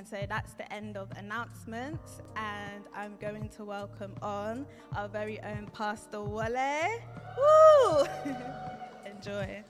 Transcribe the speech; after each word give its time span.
And 0.00 0.08
so 0.08 0.16
that's 0.26 0.54
the 0.54 0.72
end 0.72 0.96
of 0.96 1.10
announcements. 1.18 2.22
And 2.34 2.84
I'm 2.94 3.18
going 3.20 3.50
to 3.50 3.64
welcome 3.66 4.14
on 4.22 4.64
our 4.96 5.08
very 5.08 5.38
own 5.42 5.68
Pastor 5.74 6.22
Wale. 6.22 6.88
Woo! 7.36 8.06
Enjoy. 9.04 9.62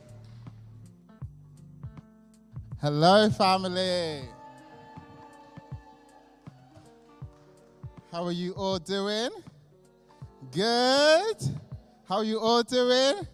Hello, 2.81 3.29
family. 3.31 4.21
How 8.13 8.23
are 8.23 8.31
you 8.31 8.53
all 8.53 8.79
doing? 8.79 9.31
Good. 10.53 11.39
How 12.09 12.19
are 12.19 12.25
you 12.25 12.39
all 12.39 12.63
doing? 12.63 13.27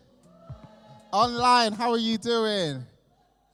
Online, 1.13 1.75
how 1.75 1.91
are 1.91 1.99
you 1.99 2.17
doing? 2.17 2.87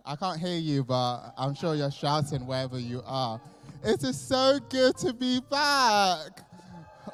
I 0.04 0.16
can't 0.16 0.40
hear 0.40 0.58
you, 0.58 0.82
but 0.82 1.32
I'm 1.38 1.54
sure 1.54 1.74
you're 1.74 1.90
shouting 1.90 2.44
wherever 2.46 2.78
you 2.78 3.02
are. 3.06 3.40
It 3.84 4.02
is 4.02 4.20
so 4.20 4.58
good 4.68 4.96
to 4.98 5.12
be 5.12 5.40
back. 5.50 6.40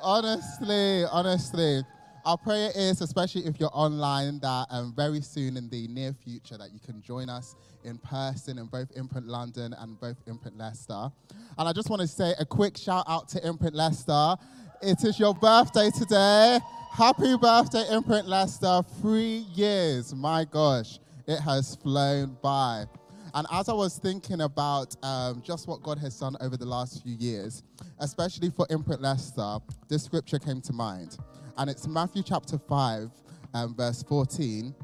Honestly, 0.01 1.05
honestly. 1.11 1.83
Our 2.25 2.37
prayer 2.37 2.71
is, 2.75 3.01
especially 3.01 3.47
if 3.47 3.59
you're 3.59 3.71
online, 3.73 4.39
that 4.41 4.67
um, 4.71 4.93
very 4.95 5.21
soon 5.23 5.57
in 5.57 5.69
the 5.71 5.89
near 5.89 6.13
future 6.13 6.59
that 6.59 6.73
you 6.73 6.81
can 6.81 7.01
join 7.01 7.29
us 7.31 7.55
in 7.85 7.97
person 7.99 8.59
in 8.59 8.67
both 8.67 8.89
Imprint 8.97 9.27
London 9.27 9.75
and 9.79 9.99
both 9.99 10.17
Imprint 10.27 10.59
Leicester. 10.59 11.11
And 11.57 11.69
I 11.69 11.73
just 11.73 11.89
want 11.89 12.03
to 12.03 12.09
say 12.09 12.35
a 12.39 12.45
quick 12.45 12.77
shout 12.77 13.05
out 13.09 13.29
to 13.31 13.47
Imprint 13.47 13.75
Leicester. 13.75 14.37
It 14.83 15.03
is 15.05 15.19
your 15.19 15.35
birthday 15.35 15.91
today. 15.91 16.59
Happy 16.93 17.37
birthday, 17.37 17.85
Imprint 17.91 18.29
Leicester. 18.29 18.83
Three 19.01 19.47
years. 19.55 20.15
My 20.15 20.45
gosh, 20.45 20.99
it 21.29 21.39
has 21.41 21.77
flown 21.77 22.37
by. 22.43 22.87
And 23.35 23.47
as 23.53 23.69
I 23.69 23.75
was 23.75 23.99
thinking 23.99 24.41
about 24.41 24.97
um, 25.05 25.43
just 25.45 25.69
what 25.69 25.83
God 25.83 25.99
has 25.99 26.19
done 26.19 26.37
over 26.41 26.57
the 26.57 26.65
last 26.65 27.03
few 27.03 27.15
years, 27.15 27.63
especially 27.99 28.51
for 28.51 28.67
Imprint 28.71 29.03
Leicester, 29.03 29.59
this 29.89 30.03
scripture 30.03 30.39
came 30.39 30.63
to 30.63 30.73
mind. 30.73 31.19
And 31.59 31.69
it's 31.69 31.87
Matthew 31.87 32.23
chapter 32.23 32.59
5, 32.59 33.11
um, 33.53 33.75
verse 33.77 34.03
14, 34.03 34.75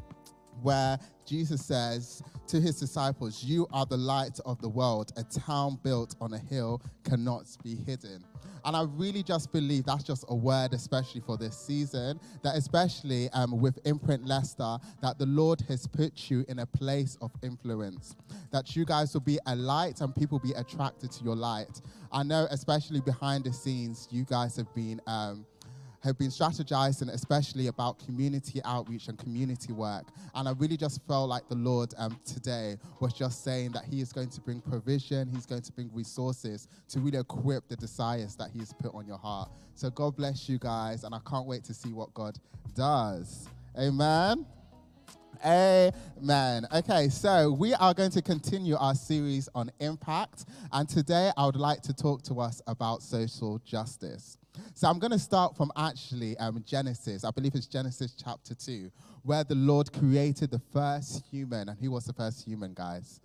where 0.63 0.99
Jesus 1.25 1.65
says 1.65 2.23
to 2.49 2.61
his 2.61 2.79
disciples, 2.79 3.43
You 3.43 3.67
are 3.73 3.87
the 3.87 3.97
light 3.97 4.39
of 4.45 4.61
the 4.61 4.69
world. 4.69 5.13
A 5.17 5.25
town 5.25 5.79
built 5.83 6.15
on 6.21 6.35
a 6.35 6.39
hill 6.39 6.83
cannot 7.05 7.47
be 7.63 7.75
hidden. 7.75 8.23
And 8.65 8.77
I 8.77 8.83
really 8.83 9.23
just 9.23 9.53
believe 9.53 9.85
that's 9.85 10.05
just 10.05 10.25
a 10.29 10.35
word, 10.35 10.73
especially 10.73 11.21
for 11.21 11.37
this 11.37 11.57
season, 11.57 12.19
that 12.43 12.57
especially 12.57 13.29
um, 13.31 13.61
with 13.61 13.79
Imprint 13.85 14.27
Leicester, 14.27 14.79
that 15.03 15.19
the 15.19 15.27
Lord 15.27 15.61
has 15.69 15.87
put 15.87 16.31
you 16.31 16.45
in 16.49 16.61
a 16.61 16.67
place 16.67 17.19
of 17.21 17.31
influence. 17.43 18.17
That 18.51 18.75
you 18.75 18.85
guys 18.85 19.13
will 19.13 19.21
be 19.21 19.39
a 19.47 19.55
light 19.55 20.01
and 20.01 20.15
people 20.15 20.39
be 20.39 20.53
attracted 20.53 21.13
to 21.13 21.25
your 21.25 21.37
light. 21.37 21.81
I 22.13 22.23
know, 22.23 22.47
especially 22.51 23.01
behind 23.01 23.45
the 23.45 23.53
scenes, 23.53 24.09
you 24.11 24.25
guys 24.25 24.57
have 24.57 24.73
been. 24.75 25.01
Um, 25.07 25.47
have 26.05 26.19
been 26.19 26.29
strategizing, 26.29 27.13
especially 27.13 27.69
about 27.69 27.99
community 27.99 28.61
outreach 28.65 29.09
and 29.09 29.19
community 29.19 29.73
work. 29.73 30.05
And 30.35 30.47
I 30.47 30.53
really 30.53 30.77
just 30.77 31.01
felt 31.09 31.31
like 31.31 31.49
the 31.49 31.55
Lord 31.55 31.95
um, 31.97 32.21
today 32.27 32.77
was 33.01 33.15
just 33.15 33.43
saying 33.43 33.73
that 33.73 33.85
He 33.85 34.01
is 34.01 34.13
going 34.13 34.29
to 34.31 34.41
bring 34.43 34.61
provision, 34.61 35.29
He's 35.29 35.47
going 35.47 35.63
to 35.63 35.73
bring 35.73 35.91
resources 35.95 36.69
to 36.89 37.01
really 37.01 37.19
equip 37.19 37.67
the 37.69 37.77
desires 37.77 38.37
that 38.37 38.51
He's 38.53 38.73
put 38.75 38.95
on 38.95 39.07
your 39.07 39.19
heart. 39.19 39.51
So 39.75 39.91
God 39.91 40.17
bless 40.17 40.49
you 40.49 40.59
guys, 40.59 41.05
and 41.05 41.15
I 41.15 41.19
can't 41.27 41.47
wait 41.47 41.65
to 41.65 41.75
see 41.75 41.93
what 41.93 42.13
God 42.13 42.39
does. 42.75 43.49
Amen. 43.79 44.47
Amen. 45.45 46.67
Okay, 46.73 47.09
so 47.09 47.51
we 47.51 47.75
are 47.75 47.93
going 47.93 48.11
to 48.13 48.23
continue 48.23 48.77
our 48.77 48.95
series 48.95 49.49
on 49.55 49.71
impact, 49.81 50.45
and 50.73 50.89
today 50.89 51.31
I 51.37 51.47
would 51.47 51.57
like 51.57 51.83
to 51.83 51.93
talk 51.93 52.23
to 52.25 52.41
us 52.41 52.63
about 52.67 53.03
social 53.03 53.59
justice. 53.65 54.39
So 54.75 54.89
I'm 54.89 54.99
going 54.99 55.13
to 55.13 55.19
start 55.19 55.57
from 55.57 55.71
actually 55.77 56.37
um, 56.39 56.63
Genesis. 56.67 57.25
I 57.25 57.31
believe 57.31 57.55
it's 57.55 57.67
Genesis 57.67 58.15
chapter 58.23 58.55
2, 58.55 58.91
where 59.23 59.45
the 59.45 59.55
Lord 59.55 59.93
created 59.93 60.51
the 60.51 60.61
first 60.73 61.25
human. 61.31 61.69
And 61.69 61.79
who 61.79 61.91
was 61.91 62.05
the 62.05 62.13
first 62.13 62.45
human, 62.45 62.75
guys? 62.75 63.21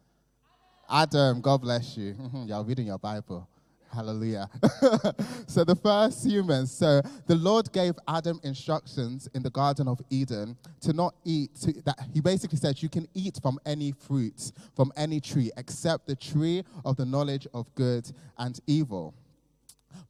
Adam. 0.89 1.41
God 1.41 1.61
bless 1.61 1.97
you. 1.97 2.15
You're 2.45 2.63
reading 2.63 2.87
your 2.87 2.97
Bible. 2.97 3.47
Hallelujah. 3.93 4.47
so 5.47 5.63
the 5.63 5.75
first 5.75 6.23
humans, 6.25 6.71
so 6.71 7.01
the 7.25 7.35
Lord 7.35 7.71
gave 7.73 7.95
Adam 8.07 8.39
instructions 8.43 9.27
in 9.33 9.41
the 9.41 9.49
Garden 9.49 9.87
of 9.87 9.99
Eden 10.11 10.55
to 10.81 10.93
not 10.93 11.15
eat, 11.25 11.55
to, 11.61 11.73
that 11.83 11.97
he 12.13 12.21
basically 12.21 12.57
said, 12.57 12.81
you 12.81 12.89
can 12.89 13.07
eat 13.15 13.39
from 13.41 13.59
any 13.65 13.91
fruit, 13.91 14.51
from 14.75 14.91
any 14.95 15.19
tree, 15.19 15.51
except 15.57 16.05
the 16.05 16.15
tree 16.15 16.63
of 16.85 16.97
the 16.97 17.05
knowledge 17.05 17.47
of 17.53 17.73
good 17.73 18.11
and 18.37 18.59
evil. 18.67 19.15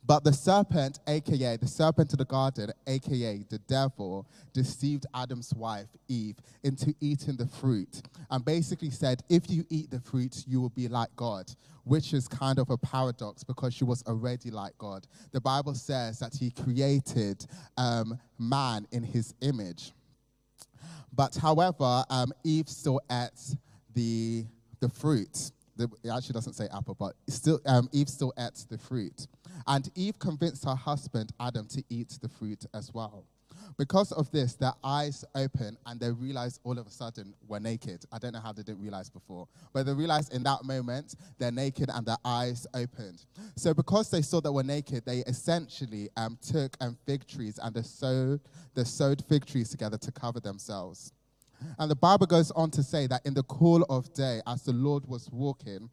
But 0.05 0.23
the 0.23 0.33
serpent, 0.33 0.99
aka 1.07 1.57
the 1.57 1.67
serpent 1.67 2.13
of 2.13 2.19
the 2.19 2.25
garden, 2.25 2.71
aka 2.87 3.45
the 3.49 3.59
devil, 3.59 4.27
deceived 4.53 5.05
Adam's 5.13 5.53
wife, 5.53 5.87
Eve, 6.07 6.37
into 6.63 6.95
eating 6.99 7.35
the 7.35 7.45
fruit 7.45 8.01
and 8.31 8.43
basically 8.43 8.89
said, 8.89 9.21
if 9.29 9.49
you 9.49 9.65
eat 9.69 9.91
the 9.91 9.99
fruit, 9.99 10.43
you 10.47 10.61
will 10.61 10.69
be 10.69 10.87
like 10.87 11.15
God, 11.15 11.51
which 11.83 12.13
is 12.13 12.27
kind 12.27 12.59
of 12.59 12.69
a 12.69 12.77
paradox 12.77 13.43
because 13.43 13.73
she 13.73 13.83
was 13.83 14.03
already 14.07 14.49
like 14.49 14.77
God. 14.77 15.05
The 15.31 15.41
Bible 15.41 15.75
says 15.75 16.19
that 16.19 16.33
he 16.33 16.51
created 16.51 17.45
um, 17.77 18.17
man 18.37 18.87
in 18.91 19.03
his 19.03 19.33
image. 19.41 19.93
But 21.13 21.35
however, 21.35 22.03
um, 22.09 22.31
Eve 22.43 22.69
still 22.69 23.01
ate 23.11 23.55
the, 23.93 24.45
the 24.79 24.89
fruit. 24.89 25.51
It 25.79 26.09
actually 26.09 26.33
doesn't 26.33 26.53
say 26.53 26.67
apple, 26.73 26.95
but 26.95 27.13
still, 27.27 27.59
um, 27.65 27.89
Eve 27.91 28.09
still 28.09 28.33
ate 28.37 28.65
the 28.69 28.77
fruit. 28.77 29.27
And 29.67 29.89
Eve 29.95 30.19
convinced 30.19 30.65
her 30.65 30.75
husband, 30.75 31.31
Adam, 31.39 31.67
to 31.69 31.83
eat 31.89 32.17
the 32.21 32.29
fruit 32.29 32.65
as 32.73 32.93
well. 32.93 33.25
Because 33.77 34.11
of 34.11 34.29
this, 34.31 34.55
their 34.55 34.73
eyes 34.83 35.23
open 35.35 35.77
and 35.85 35.99
they 35.99 36.11
realize 36.11 36.59
all 36.63 36.77
of 36.77 36.87
a 36.87 36.89
sudden 36.89 37.33
we're 37.47 37.59
naked. 37.59 38.03
I 38.11 38.17
don't 38.17 38.33
know 38.33 38.39
how 38.39 38.51
they 38.51 38.63
didn't 38.63 38.81
realize 38.81 39.09
before, 39.09 39.47
but 39.73 39.85
they 39.85 39.93
realized 39.93 40.33
in 40.33 40.43
that 40.43 40.63
moment 40.63 41.15
they're 41.37 41.51
naked 41.51 41.89
and 41.93 42.05
their 42.05 42.17
eyes 42.25 42.67
opened. 42.73 43.25
So, 43.55 43.73
because 43.73 44.09
they 44.09 44.21
saw 44.21 44.41
that 44.41 44.51
we're 44.51 44.63
naked, 44.63 45.05
they 45.05 45.19
essentially 45.19 46.09
um, 46.17 46.37
took 46.41 46.75
um, 46.81 46.97
fig 47.05 47.27
trees 47.27 47.59
and 47.61 47.73
they 47.73 47.83
sewed, 47.83 48.41
they 48.75 48.83
sewed 48.83 49.23
fig 49.29 49.45
trees 49.45 49.69
together 49.69 49.97
to 49.97 50.11
cover 50.11 50.39
themselves. 50.39 51.13
And 51.77 51.89
the 51.89 51.95
Bible 51.95 52.25
goes 52.25 52.51
on 52.51 52.71
to 52.71 52.83
say 52.83 53.07
that 53.07 53.25
in 53.25 53.33
the 53.33 53.43
cool 53.43 53.83
of 53.89 54.13
day, 54.13 54.41
as 54.47 54.63
the 54.63 54.73
Lord 54.73 55.05
was 55.07 55.29
walking, 55.31 55.89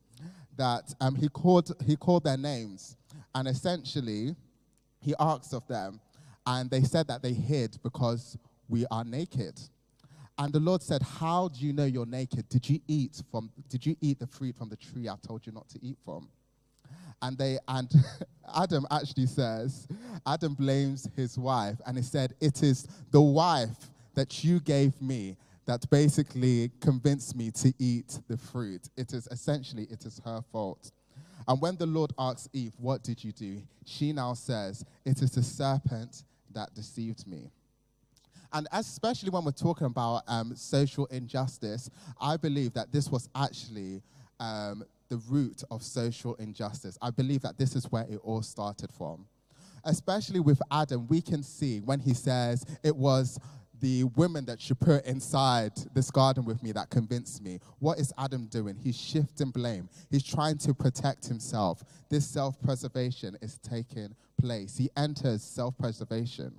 that 0.56 0.94
um, 1.00 1.14
he, 1.14 1.28
called, 1.28 1.72
he 1.86 1.96
called 1.96 2.24
their 2.24 2.36
names. 2.36 2.96
And 3.34 3.46
essentially, 3.48 4.34
he 5.00 5.14
asked 5.20 5.54
of 5.54 5.66
them, 5.68 6.00
and 6.46 6.70
they 6.70 6.82
said 6.82 7.08
that 7.08 7.22
they 7.22 7.32
hid 7.32 7.78
because 7.82 8.38
we 8.68 8.86
are 8.90 9.04
naked. 9.04 9.60
And 10.38 10.52
the 10.52 10.60
Lord 10.60 10.82
said, 10.82 11.02
How 11.02 11.48
do 11.48 11.64
you 11.64 11.72
know 11.72 11.84
you're 11.84 12.06
naked? 12.06 12.48
Did 12.48 12.68
you 12.68 12.80
eat 12.86 13.22
from 13.30 13.50
did 13.68 13.86
you 13.86 13.96
eat 14.00 14.18
the 14.18 14.26
fruit 14.26 14.54
from 14.56 14.68
the 14.68 14.76
tree 14.76 15.08
I 15.08 15.14
told 15.26 15.46
you 15.46 15.52
not 15.52 15.68
to 15.70 15.78
eat 15.82 15.96
from? 16.04 16.28
And 17.22 17.38
they 17.38 17.58
and 17.66 17.90
Adam 18.56 18.86
actually 18.90 19.26
says, 19.26 19.88
Adam 20.26 20.54
blames 20.54 21.08
his 21.16 21.38
wife, 21.38 21.76
and 21.86 21.96
he 21.96 22.02
said, 22.02 22.34
It 22.40 22.62
is 22.62 22.86
the 23.10 23.22
wife 23.22 23.90
that 24.14 24.44
you 24.44 24.60
gave 24.60 25.00
me 25.00 25.36
that 25.66 25.88
basically 25.90 26.70
convinced 26.80 27.36
me 27.36 27.50
to 27.50 27.72
eat 27.78 28.20
the 28.28 28.36
fruit. 28.36 28.88
It 28.96 29.12
is 29.12 29.26
essentially 29.30 29.86
it 29.90 30.04
is 30.04 30.20
her 30.24 30.40
fault. 30.52 30.92
And 31.48 31.60
when 31.60 31.76
the 31.76 31.86
Lord 31.86 32.12
asks 32.18 32.48
Eve, 32.52 32.72
What 32.78 33.02
did 33.02 33.22
you 33.22 33.32
do? 33.32 33.62
she 33.84 34.12
now 34.12 34.34
says, 34.34 34.84
It 35.04 35.22
is 35.22 35.32
the 35.32 35.42
serpent 35.42 36.24
that 36.52 36.74
deceived 36.74 37.26
me. 37.26 37.50
And 38.52 38.68
especially 38.72 39.30
when 39.30 39.44
we're 39.44 39.50
talking 39.50 39.86
about 39.86 40.22
um, 40.28 40.54
social 40.54 41.06
injustice, 41.06 41.90
I 42.20 42.36
believe 42.36 42.72
that 42.74 42.92
this 42.92 43.10
was 43.10 43.28
actually 43.34 44.02
um, 44.40 44.84
the 45.08 45.18
root 45.28 45.62
of 45.70 45.82
social 45.82 46.34
injustice. 46.36 46.96
I 47.02 47.10
believe 47.10 47.42
that 47.42 47.58
this 47.58 47.74
is 47.74 47.90
where 47.90 48.06
it 48.08 48.20
all 48.22 48.42
started 48.42 48.92
from. 48.92 49.26
Especially 49.84 50.40
with 50.40 50.60
Adam, 50.70 51.06
we 51.06 51.20
can 51.20 51.42
see 51.42 51.80
when 51.80 52.00
he 52.00 52.14
says 52.14 52.64
it 52.82 52.96
was 52.96 53.38
the 53.80 54.04
women 54.04 54.44
that 54.46 54.60
she 54.60 54.74
put 54.74 55.04
inside 55.04 55.72
this 55.94 56.10
garden 56.10 56.44
with 56.44 56.62
me 56.62 56.72
that 56.72 56.90
convinced 56.90 57.42
me. 57.42 57.60
What 57.78 57.98
is 57.98 58.12
Adam 58.18 58.46
doing? 58.46 58.76
He's 58.82 58.98
shifting 58.98 59.50
blame. 59.50 59.88
He's 60.10 60.24
trying 60.24 60.58
to 60.58 60.74
protect 60.74 61.26
himself. 61.26 61.84
This 62.08 62.26
self 62.26 62.60
preservation 62.62 63.36
is 63.42 63.58
taking 63.58 64.14
place. 64.40 64.76
He 64.76 64.90
enters 64.96 65.42
self 65.42 65.76
preservation. 65.78 66.52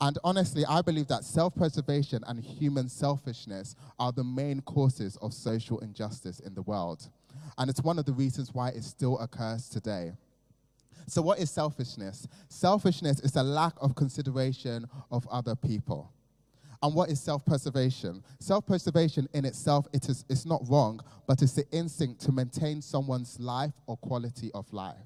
And 0.00 0.18
honestly, 0.24 0.64
I 0.68 0.82
believe 0.82 1.08
that 1.08 1.24
self 1.24 1.54
preservation 1.54 2.22
and 2.26 2.40
human 2.40 2.88
selfishness 2.88 3.76
are 3.98 4.12
the 4.12 4.24
main 4.24 4.60
causes 4.62 5.16
of 5.22 5.32
social 5.32 5.78
injustice 5.80 6.40
in 6.40 6.54
the 6.54 6.62
world. 6.62 7.08
And 7.58 7.70
it's 7.70 7.82
one 7.82 7.98
of 7.98 8.04
the 8.04 8.12
reasons 8.12 8.52
why 8.52 8.70
it 8.70 8.84
still 8.84 9.18
occurs 9.18 9.68
today. 9.68 10.12
So, 11.06 11.22
what 11.22 11.38
is 11.38 11.50
selfishness? 11.50 12.28
Selfishness 12.48 13.20
is 13.20 13.36
a 13.36 13.42
lack 13.42 13.74
of 13.80 13.94
consideration 13.94 14.86
of 15.10 15.26
other 15.30 15.54
people. 15.54 16.10
And 16.82 16.94
what 16.94 17.10
is 17.10 17.20
self-preservation? 17.20 18.24
Self-preservation 18.40 19.28
in 19.34 19.44
itself, 19.44 19.86
it 19.92 20.08
is 20.08 20.24
it's 20.28 20.44
not 20.44 20.62
wrong, 20.68 21.00
but 21.28 21.40
it's 21.40 21.52
the 21.52 21.64
instinct 21.70 22.20
to 22.22 22.32
maintain 22.32 22.82
someone's 22.82 23.38
life 23.38 23.72
or 23.86 23.96
quality 23.98 24.50
of 24.52 24.70
life. 24.72 24.96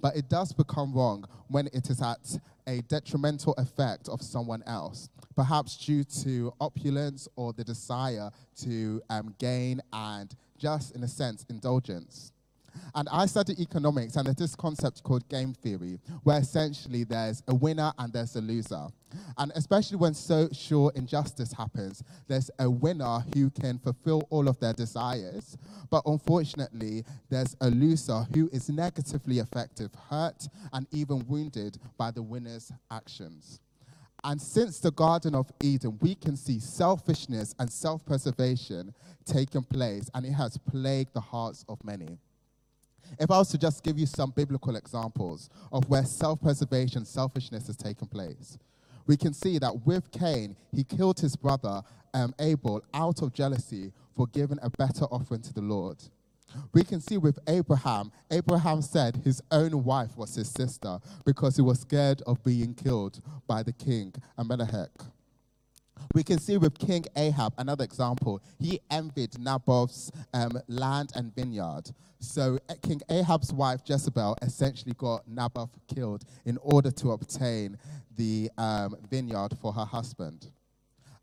But 0.00 0.16
it 0.16 0.28
does 0.28 0.52
become 0.52 0.92
wrong 0.92 1.24
when 1.48 1.68
it 1.68 1.88
is 1.88 2.02
at 2.02 2.38
a 2.66 2.82
detrimental 2.82 3.54
effect 3.54 4.08
of 4.08 4.20
someone 4.20 4.62
else, 4.66 5.08
perhaps 5.34 5.76
due 5.76 6.04
to 6.22 6.52
opulence 6.60 7.26
or 7.36 7.52
the 7.52 7.64
desire 7.64 8.30
to 8.62 9.00
um, 9.08 9.34
gain 9.38 9.80
and 9.92 10.34
just, 10.58 10.94
in 10.94 11.02
a 11.04 11.08
sense, 11.08 11.46
indulgence. 11.48 12.32
And 12.94 13.08
I 13.10 13.26
study 13.26 13.54
economics, 13.60 14.16
and 14.16 14.26
there's 14.26 14.36
this 14.36 14.54
concept 14.54 15.02
called 15.02 15.28
game 15.28 15.52
theory, 15.54 15.98
where 16.22 16.38
essentially 16.38 17.04
there's 17.04 17.42
a 17.48 17.54
winner 17.54 17.92
and 17.98 18.12
there's 18.12 18.36
a 18.36 18.40
loser. 18.40 18.86
And 19.38 19.52
especially 19.54 19.96
when 19.96 20.14
social 20.14 20.88
injustice 20.90 21.52
happens, 21.52 22.02
there's 22.26 22.50
a 22.58 22.68
winner 22.68 23.24
who 23.34 23.50
can 23.50 23.78
fulfill 23.78 24.26
all 24.30 24.48
of 24.48 24.58
their 24.60 24.72
desires. 24.72 25.56
But 25.90 26.02
unfortunately, 26.06 27.04
there's 27.30 27.56
a 27.60 27.70
loser 27.70 28.26
who 28.34 28.48
is 28.52 28.68
negatively 28.68 29.38
affected, 29.38 29.90
hurt, 30.10 30.48
and 30.72 30.86
even 30.92 31.26
wounded 31.28 31.78
by 31.96 32.10
the 32.10 32.22
winner's 32.22 32.72
actions. 32.90 33.60
And 34.24 34.40
since 34.40 34.80
the 34.80 34.90
Garden 34.90 35.34
of 35.34 35.52
Eden, 35.62 35.98
we 36.00 36.14
can 36.14 36.34
see 36.34 36.58
selfishness 36.58 37.54
and 37.58 37.70
self 37.70 38.04
preservation 38.06 38.94
taking 39.26 39.62
place, 39.62 40.08
and 40.14 40.24
it 40.24 40.32
has 40.32 40.56
plagued 40.56 41.12
the 41.12 41.20
hearts 41.20 41.64
of 41.68 41.84
many. 41.84 42.18
If 43.18 43.30
I 43.30 43.38
was 43.38 43.48
to 43.50 43.58
just 43.58 43.82
give 43.82 43.98
you 43.98 44.06
some 44.06 44.30
biblical 44.30 44.76
examples 44.76 45.50
of 45.72 45.88
where 45.88 46.04
self 46.04 46.40
preservation, 46.40 47.04
selfishness 47.04 47.66
has 47.66 47.76
taken 47.76 48.06
place, 48.06 48.58
we 49.06 49.16
can 49.16 49.34
see 49.34 49.58
that 49.58 49.86
with 49.86 50.10
Cain, 50.10 50.56
he 50.72 50.84
killed 50.84 51.20
his 51.20 51.36
brother 51.36 51.82
um, 52.14 52.34
Abel 52.38 52.82
out 52.94 53.22
of 53.22 53.32
jealousy 53.32 53.92
for 54.16 54.26
giving 54.28 54.58
a 54.62 54.70
better 54.70 55.04
offering 55.06 55.42
to 55.42 55.52
the 55.52 55.60
Lord. 55.60 55.98
We 56.72 56.84
can 56.84 57.00
see 57.00 57.18
with 57.18 57.38
Abraham, 57.48 58.12
Abraham 58.30 58.80
said 58.80 59.16
his 59.16 59.42
own 59.50 59.82
wife 59.84 60.16
was 60.16 60.36
his 60.36 60.48
sister 60.48 61.00
because 61.24 61.56
he 61.56 61.62
was 61.62 61.80
scared 61.80 62.22
of 62.26 62.42
being 62.44 62.74
killed 62.74 63.20
by 63.46 63.62
the 63.64 63.72
king, 63.72 64.14
Amalek. 64.38 64.90
We 66.14 66.22
can 66.22 66.38
see 66.38 66.56
with 66.56 66.78
King 66.78 67.04
Ahab, 67.16 67.54
another 67.58 67.84
example, 67.84 68.40
he 68.58 68.80
envied 68.90 69.32
Naboth's 69.32 70.12
um, 70.32 70.52
land 70.68 71.12
and 71.14 71.34
vineyard. 71.34 71.90
So 72.20 72.58
uh, 72.68 72.74
King 72.82 73.00
Ahab's 73.10 73.52
wife 73.52 73.80
Jezebel 73.84 74.36
essentially 74.42 74.94
got 74.96 75.26
Naboth 75.28 75.76
killed 75.92 76.24
in 76.44 76.56
order 76.62 76.90
to 76.92 77.12
obtain 77.12 77.76
the 78.16 78.50
um, 78.56 78.96
vineyard 79.10 79.50
for 79.60 79.72
her 79.72 79.84
husband. 79.84 80.48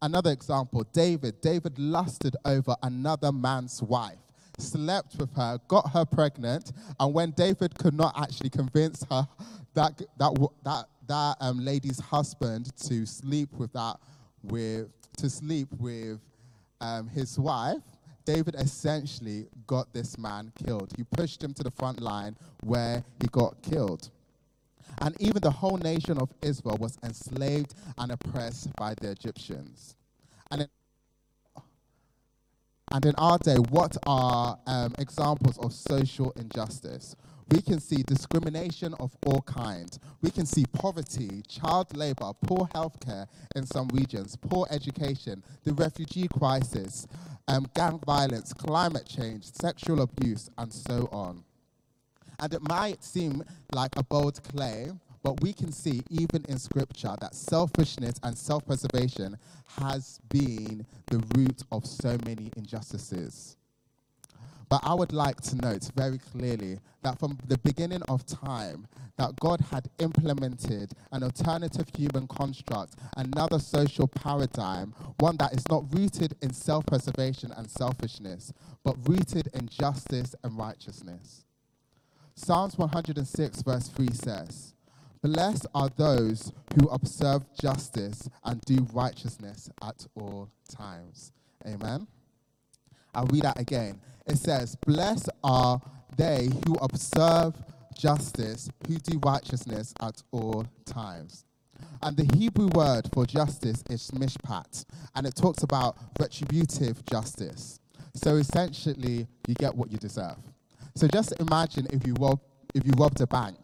Another 0.01 0.31
example, 0.31 0.83
David. 0.91 1.41
David 1.41 1.77
lusted 1.77 2.35
over 2.43 2.75
another 2.81 3.31
man's 3.31 3.81
wife, 3.83 4.17
slept 4.57 5.15
with 5.19 5.33
her, 5.35 5.59
got 5.67 5.91
her 5.91 6.05
pregnant, 6.05 6.71
and 6.99 7.13
when 7.13 7.31
David 7.31 7.77
could 7.77 7.93
not 7.93 8.19
actually 8.19 8.49
convince 8.49 9.05
her 9.11 9.27
that 9.73 10.01
that 10.17 10.33
that 10.63 10.85
that 11.07 11.35
um, 11.39 11.63
lady's 11.63 11.99
husband 11.99 12.75
to 12.87 13.05
sleep 13.05 13.49
with 13.53 13.71
that 13.73 13.97
with 14.43 14.89
to 15.17 15.29
sleep 15.29 15.67
with 15.79 16.19
um, 16.79 17.07
his 17.07 17.37
wife, 17.37 17.81
David 18.25 18.55
essentially 18.55 19.47
got 19.67 19.91
this 19.93 20.17
man 20.17 20.51
killed. 20.63 20.91
He 20.97 21.03
pushed 21.03 21.43
him 21.43 21.53
to 21.55 21.63
the 21.63 21.71
front 21.71 22.01
line 22.01 22.35
where 22.63 23.03
he 23.21 23.27
got 23.27 23.61
killed. 23.61 24.09
And 24.99 25.15
even 25.19 25.41
the 25.41 25.51
whole 25.51 25.77
nation 25.77 26.17
of 26.17 26.29
Israel 26.41 26.77
was 26.79 26.97
enslaved 27.03 27.73
and 27.97 28.11
oppressed 28.11 28.75
by 28.75 28.93
the 28.99 29.11
Egyptians. 29.11 29.95
And 30.51 30.63
in, 30.63 30.67
and 32.91 33.05
in 33.05 33.15
our 33.15 33.37
day, 33.37 33.55
what 33.55 33.95
are 34.05 34.59
um, 34.67 34.93
examples 34.99 35.57
of 35.59 35.73
social 35.73 36.31
injustice? 36.31 37.15
We 37.49 37.61
can 37.61 37.79
see 37.79 38.03
discrimination 38.03 38.93
of 38.99 39.15
all 39.25 39.41
kinds. 39.41 39.99
We 40.21 40.31
can 40.31 40.45
see 40.45 40.65
poverty, 40.73 41.43
child 41.47 41.95
labor, 41.95 42.31
poor 42.41 42.67
healthcare 42.73 43.27
in 43.55 43.65
some 43.65 43.89
regions, 43.93 44.35
poor 44.35 44.67
education, 44.69 45.43
the 45.63 45.73
refugee 45.73 46.27
crisis, 46.27 47.07
um, 47.47 47.67
gang 47.75 47.99
violence, 48.05 48.53
climate 48.53 49.07
change, 49.07 49.45
sexual 49.45 50.01
abuse, 50.01 50.49
and 50.57 50.71
so 50.71 51.09
on. 51.11 51.43
And 52.39 52.53
it 52.53 52.61
might 52.67 53.03
seem 53.03 53.43
like 53.73 53.95
a 53.97 54.03
bold 54.03 54.41
claim, 54.43 54.99
but 55.23 55.41
we 55.41 55.53
can 55.53 55.71
see 55.71 56.01
even 56.09 56.43
in 56.49 56.57
scripture 56.57 57.15
that 57.21 57.35
selfishness 57.35 58.15
and 58.23 58.35
self 58.37 58.65
preservation 58.65 59.37
has 59.79 60.19
been 60.29 60.85
the 61.07 61.23
root 61.35 61.61
of 61.71 61.85
so 61.85 62.17
many 62.25 62.51
injustices. 62.57 63.57
But 64.71 64.79
I 64.85 64.93
would 64.93 65.11
like 65.11 65.41
to 65.41 65.57
note 65.57 65.91
very 65.97 66.17
clearly 66.17 66.79
that 67.03 67.19
from 67.19 67.37
the 67.45 67.57
beginning 67.57 68.03
of 68.03 68.25
time, 68.25 68.87
that 69.17 69.37
God 69.37 69.59
had 69.69 69.89
implemented 69.99 70.93
an 71.11 71.23
alternative 71.23 71.87
human 71.93 72.25
construct, 72.25 72.95
another 73.17 73.59
social 73.59 74.07
paradigm, 74.07 74.93
one 75.19 75.35
that 75.39 75.51
is 75.51 75.67
not 75.69 75.93
rooted 75.93 76.37
in 76.41 76.53
self 76.53 76.85
preservation 76.85 77.51
and 77.57 77.69
selfishness, 77.69 78.53
but 78.85 78.95
rooted 79.09 79.49
in 79.53 79.67
justice 79.67 80.35
and 80.41 80.57
righteousness. 80.57 81.43
Psalms 82.35 82.77
106, 82.77 83.63
verse 83.63 83.89
3 83.89 84.07
says, 84.13 84.73
Blessed 85.21 85.67
are 85.75 85.89
those 85.97 86.53
who 86.79 86.87
observe 86.87 87.43
justice 87.61 88.29
and 88.45 88.61
do 88.61 88.87
righteousness 88.93 89.69
at 89.83 90.07
all 90.15 90.49
times. 90.73 91.33
Amen. 91.67 92.07
I'll 93.13 93.25
read 93.25 93.43
that 93.43 93.59
again 93.59 93.99
it 94.27 94.37
says, 94.37 94.75
Blessed 94.75 95.29
are 95.43 95.81
they 96.17 96.49
who 96.65 96.75
observe 96.75 97.55
justice, 97.97 98.69
who 98.87 98.97
do 98.97 99.19
righteousness 99.23 99.93
at 100.01 100.21
all 100.31 100.65
times. 100.85 101.45
And 102.03 102.17
the 102.17 102.35
Hebrew 102.35 102.67
word 102.67 103.09
for 103.13 103.25
justice 103.25 103.83
is 103.89 104.09
mishpat, 104.11 104.85
and 105.15 105.25
it 105.27 105.35
talks 105.35 105.63
about 105.63 105.97
retributive 106.19 107.05
justice. 107.05 107.79
So 108.15 108.35
essentially, 108.35 109.27
you 109.47 109.55
get 109.55 109.75
what 109.75 109.91
you 109.91 109.97
deserve. 109.97 110.37
So 110.95 111.07
just 111.07 111.33
imagine 111.39 111.87
if 111.91 112.05
you 112.05 112.13
rob, 112.19 112.39
if 112.73 112.85
you 112.85 112.91
robbed 112.97 113.21
a 113.21 113.27
bank. 113.27 113.57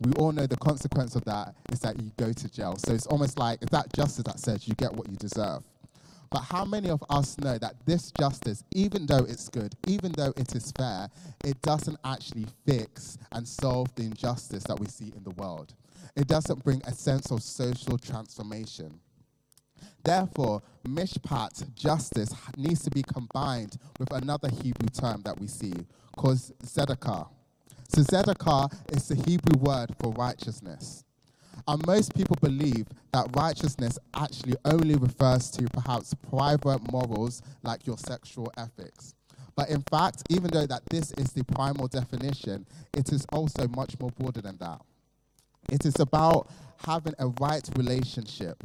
We 0.00 0.12
all 0.14 0.32
know 0.32 0.48
the 0.48 0.56
consequence 0.56 1.14
of 1.14 1.24
that 1.26 1.54
is 1.70 1.78
that 1.80 2.00
you 2.02 2.10
go 2.16 2.32
to 2.32 2.48
jail. 2.48 2.74
So 2.76 2.92
it's 2.92 3.06
almost 3.06 3.38
like 3.38 3.62
it's 3.62 3.70
that 3.70 3.92
justice 3.92 4.24
that 4.24 4.40
says 4.40 4.66
you 4.66 4.74
get 4.74 4.92
what 4.92 5.08
you 5.08 5.16
deserve. 5.16 5.62
But 6.32 6.44
how 6.44 6.64
many 6.64 6.88
of 6.88 7.04
us 7.10 7.36
know 7.38 7.58
that 7.58 7.74
this 7.84 8.10
justice, 8.18 8.64
even 8.74 9.04
though 9.04 9.26
it's 9.28 9.50
good, 9.50 9.74
even 9.86 10.12
though 10.12 10.32
it 10.38 10.54
is 10.54 10.72
fair, 10.72 11.10
it 11.44 11.60
doesn't 11.60 11.98
actually 12.06 12.46
fix 12.66 13.18
and 13.32 13.46
solve 13.46 13.94
the 13.96 14.04
injustice 14.04 14.64
that 14.64 14.80
we 14.80 14.86
see 14.86 15.12
in 15.14 15.24
the 15.24 15.30
world? 15.30 15.74
It 16.16 16.28
doesn't 16.28 16.64
bring 16.64 16.80
a 16.86 16.92
sense 16.94 17.30
of 17.30 17.42
social 17.42 17.98
transformation. 17.98 18.98
Therefore, 20.04 20.62
mishpat, 20.88 21.74
justice, 21.74 22.34
needs 22.56 22.82
to 22.84 22.90
be 22.90 23.02
combined 23.02 23.76
with 23.98 24.10
another 24.12 24.48
Hebrew 24.48 24.88
term 24.88 25.20
that 25.24 25.38
we 25.38 25.46
see 25.46 25.74
called 26.16 26.38
tzedakah. 26.64 27.28
So, 27.88 28.02
tzedakah 28.02 28.96
is 28.96 29.08
the 29.08 29.16
Hebrew 29.16 29.58
word 29.60 29.90
for 30.00 30.12
righteousness. 30.12 31.04
And 31.68 31.86
most 31.86 32.14
people 32.14 32.36
believe 32.40 32.86
that 33.12 33.28
righteousness 33.36 33.98
actually 34.14 34.56
only 34.64 34.96
refers 34.96 35.50
to 35.52 35.64
perhaps 35.72 36.14
private 36.14 36.80
morals 36.90 37.42
like 37.62 37.86
your 37.86 37.98
sexual 37.98 38.52
ethics. 38.56 39.14
But 39.54 39.68
in 39.68 39.82
fact, 39.82 40.22
even 40.30 40.50
though 40.50 40.66
that 40.66 40.82
this 40.90 41.12
is 41.12 41.32
the 41.32 41.44
primal 41.44 41.86
definition, 41.86 42.66
it 42.94 43.12
is 43.12 43.26
also 43.32 43.68
much 43.68 43.98
more 44.00 44.10
broader 44.10 44.40
than 44.40 44.56
that. 44.58 44.80
It 45.70 45.84
is 45.84 46.00
about 46.00 46.48
having 46.84 47.14
a 47.18 47.28
right 47.40 47.68
relationship. 47.76 48.64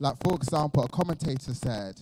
Like, 0.00 0.16
for 0.22 0.34
example, 0.34 0.84
a 0.84 0.88
commentator 0.88 1.54
said, 1.54 2.00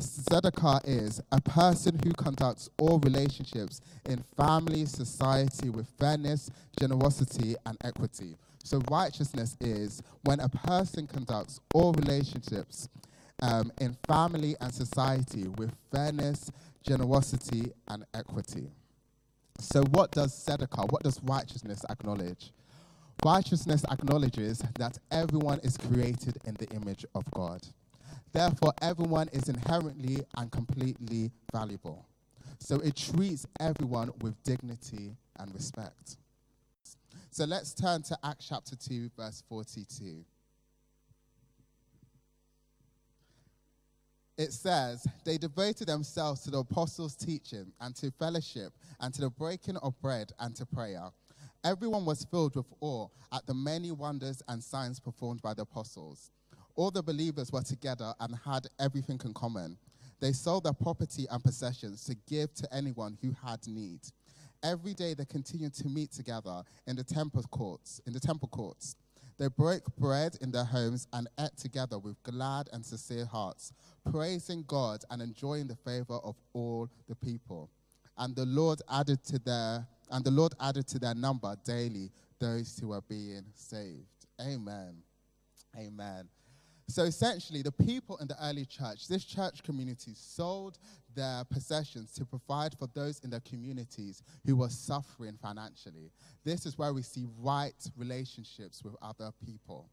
Tzedakah 0.00 0.80
is 0.84 1.20
a 1.30 1.40
person 1.40 2.00
who 2.04 2.12
conducts 2.14 2.68
all 2.78 2.98
relationships 2.98 3.80
in 4.06 4.24
family, 4.36 4.86
society 4.86 5.70
with 5.70 5.88
fairness, 6.00 6.50
generosity, 6.80 7.54
and 7.64 7.76
equity. 7.84 8.36
So 8.64 8.82
righteousness 8.90 9.56
is 9.60 10.02
when 10.22 10.40
a 10.40 10.48
person 10.48 11.06
conducts 11.06 11.60
all 11.74 11.92
relationships 11.92 12.88
um, 13.42 13.70
in 13.78 13.94
family 14.08 14.56
and 14.58 14.72
society 14.72 15.48
with 15.48 15.70
fairness, 15.92 16.50
generosity, 16.82 17.72
and 17.88 18.06
equity. 18.14 18.70
So 19.58 19.82
what 19.90 20.12
does 20.12 20.32
tzedakah, 20.32 20.90
what 20.90 21.02
does 21.02 21.20
righteousness 21.24 21.84
acknowledge? 21.90 22.52
Righteousness 23.22 23.84
acknowledges 23.90 24.62
that 24.78 24.96
everyone 25.10 25.60
is 25.62 25.76
created 25.76 26.38
in 26.46 26.54
the 26.54 26.68
image 26.70 27.04
of 27.14 27.30
God. 27.32 27.60
Therefore, 28.32 28.72
everyone 28.80 29.28
is 29.34 29.48
inherently 29.50 30.24
and 30.38 30.50
completely 30.50 31.30
valuable. 31.52 32.06
So 32.60 32.76
it 32.80 32.96
treats 32.96 33.46
everyone 33.60 34.10
with 34.22 34.42
dignity 34.42 35.16
and 35.38 35.54
respect. 35.54 36.16
So 37.34 37.46
let's 37.46 37.74
turn 37.74 38.00
to 38.04 38.18
Acts 38.22 38.46
chapter 38.48 38.76
2, 38.76 39.10
verse 39.18 39.42
42. 39.48 40.24
it 44.38 44.52
says, 44.52 45.04
They 45.24 45.36
devoted 45.36 45.88
themselves 45.88 46.42
to 46.42 46.52
the 46.52 46.58
apostles' 46.58 47.16
teaching 47.16 47.72
and 47.80 47.92
to 47.96 48.12
fellowship 48.12 48.72
and 49.00 49.12
to 49.14 49.22
the 49.22 49.30
breaking 49.30 49.78
of 49.78 50.00
bread 50.00 50.30
and 50.38 50.54
to 50.54 50.64
prayer. 50.64 51.10
Everyone 51.64 52.04
was 52.04 52.24
filled 52.24 52.54
with 52.54 52.66
awe 52.80 53.08
at 53.32 53.44
the 53.48 53.54
many 53.54 53.90
wonders 53.90 54.40
and 54.46 54.62
signs 54.62 55.00
performed 55.00 55.42
by 55.42 55.54
the 55.54 55.62
apostles. 55.62 56.30
All 56.76 56.92
the 56.92 57.02
believers 57.02 57.50
were 57.50 57.62
together 57.62 58.14
and 58.20 58.36
had 58.44 58.68
everything 58.78 59.20
in 59.24 59.34
common. 59.34 59.76
They 60.20 60.30
sold 60.30 60.62
their 60.62 60.72
property 60.72 61.26
and 61.28 61.42
possessions 61.42 62.04
to 62.04 62.14
give 62.28 62.54
to 62.54 62.72
anyone 62.72 63.18
who 63.20 63.34
had 63.44 63.66
need. 63.66 64.02
Every 64.64 64.94
day 64.94 65.12
they 65.12 65.26
continued 65.26 65.74
to 65.74 65.88
meet 65.88 66.10
together 66.10 66.62
in 66.86 66.96
the 66.96 67.04
temple 67.04 67.42
courts, 67.50 68.00
in 68.06 68.14
the 68.14 68.20
temple 68.20 68.48
courts. 68.48 68.96
They 69.36 69.48
broke 69.48 69.94
bread 69.96 70.38
in 70.40 70.52
their 70.52 70.64
homes 70.64 71.06
and 71.12 71.28
ate 71.38 71.56
together 71.58 71.98
with 71.98 72.22
glad 72.22 72.70
and 72.72 72.84
sincere 72.84 73.26
hearts, 73.26 73.72
praising 74.10 74.64
God 74.66 75.04
and 75.10 75.20
enjoying 75.20 75.66
the 75.66 75.76
favor 75.76 76.14
of 76.24 76.36
all 76.54 76.88
the 77.08 77.14
people. 77.14 77.68
And 78.16 78.34
the 78.34 78.46
Lord 78.46 78.80
added 78.90 79.22
to 79.24 79.38
their 79.38 79.86
and 80.10 80.24
the 80.24 80.30
Lord 80.30 80.54
added 80.60 80.86
to 80.88 80.98
their 80.98 81.14
number 81.14 81.56
daily 81.64 82.10
those 82.38 82.78
who 82.78 82.88
were 82.88 83.02
being 83.02 83.44
saved. 83.54 84.06
Amen. 84.40 84.96
Amen. 85.76 86.28
So 86.86 87.04
essentially, 87.04 87.62
the 87.62 87.72
people 87.72 88.18
in 88.18 88.28
the 88.28 88.36
early 88.44 88.66
church, 88.66 89.08
this 89.08 89.24
church 89.24 89.62
community, 89.62 90.12
sold 90.14 90.78
their 91.14 91.44
possessions 91.44 92.12
to 92.12 92.24
provide 92.24 92.76
for 92.78 92.88
those 92.94 93.20
in 93.20 93.30
their 93.30 93.40
communities 93.40 94.22
who 94.44 94.56
were 94.56 94.68
suffering 94.68 95.38
financially. 95.40 96.10
This 96.44 96.66
is 96.66 96.76
where 96.76 96.92
we 96.92 97.02
see 97.02 97.26
right 97.40 97.74
relationships 97.96 98.82
with 98.84 98.94
other 99.00 99.30
people. 99.44 99.88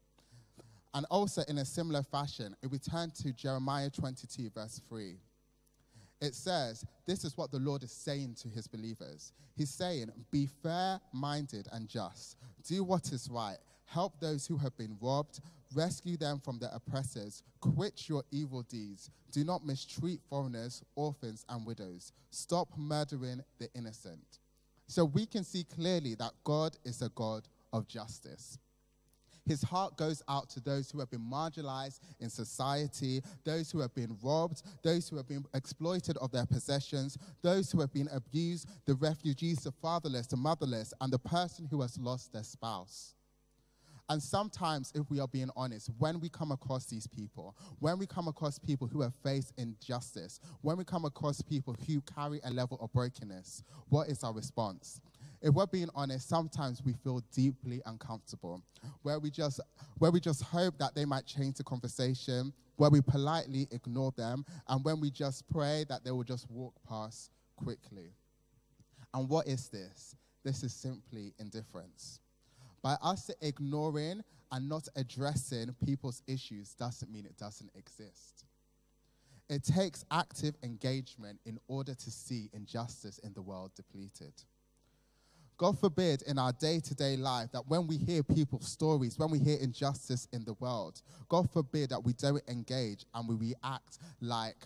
And 0.94 1.06
also, 1.10 1.42
in 1.48 1.58
a 1.58 1.64
similar 1.64 2.02
fashion, 2.02 2.54
if 2.62 2.70
we 2.70 2.78
turn 2.78 3.10
to 3.22 3.32
Jeremiah 3.32 3.88
22, 3.88 4.50
verse 4.50 4.80
3, 4.88 5.16
it 6.20 6.34
says, 6.34 6.84
This 7.06 7.24
is 7.24 7.36
what 7.36 7.50
the 7.50 7.58
Lord 7.58 7.82
is 7.82 7.92
saying 7.92 8.36
to 8.42 8.48
his 8.48 8.66
believers. 8.66 9.32
He's 9.56 9.70
saying, 9.70 10.12
Be 10.30 10.46
fair 10.62 11.00
minded 11.12 11.68
and 11.72 11.88
just, 11.88 12.36
do 12.68 12.84
what 12.84 13.10
is 13.10 13.28
right, 13.30 13.56
help 13.92 14.18
those 14.20 14.46
who 14.46 14.56
have 14.56 14.76
been 14.76 14.96
robbed 15.00 15.40
Rescue 15.74 16.16
them 16.16 16.38
from 16.38 16.58
their 16.58 16.70
oppressors. 16.72 17.42
Quit 17.60 18.08
your 18.08 18.24
evil 18.30 18.62
deeds. 18.62 19.10
Do 19.30 19.44
not 19.44 19.64
mistreat 19.64 20.20
foreigners, 20.28 20.82
orphans, 20.96 21.44
and 21.48 21.66
widows. 21.66 22.12
Stop 22.30 22.68
murdering 22.76 23.42
the 23.58 23.68
innocent. 23.74 24.40
So 24.86 25.04
we 25.04 25.24
can 25.24 25.44
see 25.44 25.64
clearly 25.64 26.14
that 26.16 26.32
God 26.44 26.76
is 26.84 27.00
a 27.00 27.08
God 27.10 27.48
of 27.72 27.86
justice. 27.86 28.58
His 29.46 29.62
heart 29.62 29.96
goes 29.96 30.22
out 30.28 30.50
to 30.50 30.60
those 30.60 30.90
who 30.90 31.00
have 31.00 31.10
been 31.10 31.20
marginalized 31.28 31.98
in 32.20 32.30
society, 32.30 33.22
those 33.44 33.72
who 33.72 33.80
have 33.80 33.94
been 33.94 34.16
robbed, 34.22 34.62
those 34.84 35.08
who 35.08 35.16
have 35.16 35.26
been 35.26 35.44
exploited 35.54 36.16
of 36.18 36.30
their 36.30 36.46
possessions, 36.46 37.18
those 37.40 37.72
who 37.72 37.80
have 37.80 37.92
been 37.92 38.08
abused, 38.12 38.68
the 38.84 38.94
refugees, 38.94 39.64
the 39.64 39.72
fatherless, 39.72 40.28
the 40.28 40.36
motherless, 40.36 40.94
and 41.00 41.12
the 41.12 41.18
person 41.18 41.66
who 41.68 41.80
has 41.80 41.98
lost 41.98 42.32
their 42.32 42.44
spouse. 42.44 43.14
And 44.12 44.22
sometimes, 44.22 44.92
if 44.94 45.08
we 45.08 45.20
are 45.20 45.26
being 45.26 45.48
honest, 45.56 45.88
when 45.96 46.20
we 46.20 46.28
come 46.28 46.52
across 46.52 46.84
these 46.84 47.06
people, 47.06 47.56
when 47.78 47.98
we 47.98 48.06
come 48.06 48.28
across 48.28 48.58
people 48.58 48.86
who 48.86 49.00
have 49.00 49.14
faced 49.24 49.54
injustice, 49.56 50.38
when 50.60 50.76
we 50.76 50.84
come 50.84 51.06
across 51.06 51.40
people 51.40 51.74
who 51.86 52.02
carry 52.02 52.38
a 52.44 52.50
level 52.50 52.76
of 52.82 52.92
brokenness, 52.92 53.64
what 53.88 54.10
is 54.10 54.22
our 54.22 54.34
response? 54.34 55.00
If 55.40 55.54
we're 55.54 55.64
being 55.64 55.88
honest, 55.94 56.28
sometimes 56.28 56.82
we 56.84 56.92
feel 56.92 57.22
deeply 57.34 57.80
uncomfortable, 57.86 58.62
where 59.00 59.18
we 59.18 59.30
just 59.30 59.60
where 59.96 60.10
we 60.10 60.20
just 60.20 60.42
hope 60.42 60.76
that 60.76 60.94
they 60.94 61.06
might 61.06 61.24
change 61.24 61.56
the 61.56 61.64
conversation, 61.64 62.52
where 62.76 62.90
we 62.90 63.00
politely 63.00 63.66
ignore 63.70 64.12
them, 64.18 64.44
and 64.68 64.84
when 64.84 65.00
we 65.00 65.10
just 65.10 65.48
pray 65.48 65.86
that 65.88 66.04
they 66.04 66.10
will 66.10 66.22
just 66.22 66.50
walk 66.50 66.74
past 66.86 67.30
quickly. 67.56 68.12
And 69.14 69.26
what 69.26 69.46
is 69.48 69.70
this? 69.70 70.16
This 70.44 70.62
is 70.64 70.74
simply 70.74 71.32
indifference. 71.38 72.20
By 72.82 72.96
us 73.00 73.30
ignoring 73.40 74.22
and 74.50 74.68
not 74.68 74.88
addressing 74.96 75.74
people's 75.84 76.22
issues 76.26 76.74
doesn't 76.74 77.10
mean 77.10 77.24
it 77.24 77.38
doesn't 77.38 77.70
exist. 77.74 78.44
It 79.48 79.64
takes 79.64 80.04
active 80.10 80.54
engagement 80.62 81.38
in 81.44 81.58
order 81.68 81.94
to 81.94 82.10
see 82.10 82.50
injustice 82.52 83.18
in 83.18 83.32
the 83.34 83.42
world 83.42 83.70
depleted. 83.76 84.32
God 85.58 85.78
forbid 85.78 86.22
in 86.22 86.38
our 86.38 86.52
day 86.52 86.80
to 86.80 86.94
day 86.94 87.16
life 87.16 87.52
that 87.52 87.68
when 87.68 87.86
we 87.86 87.96
hear 87.96 88.22
people's 88.22 88.66
stories, 88.66 89.18
when 89.18 89.30
we 89.30 89.38
hear 89.38 89.58
injustice 89.60 90.26
in 90.32 90.44
the 90.44 90.54
world, 90.54 91.02
God 91.28 91.50
forbid 91.50 91.90
that 91.90 92.02
we 92.02 92.14
don't 92.14 92.42
engage 92.48 93.04
and 93.14 93.28
we 93.28 93.34
react 93.36 93.98
like, 94.20 94.56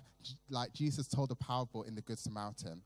like 0.49 0.73
Jesus 0.73 1.07
told 1.07 1.29
the 1.29 1.35
parable 1.35 1.83
in 1.83 1.95
the 1.95 2.01
Good 2.01 2.19
Samaritan. 2.19 2.81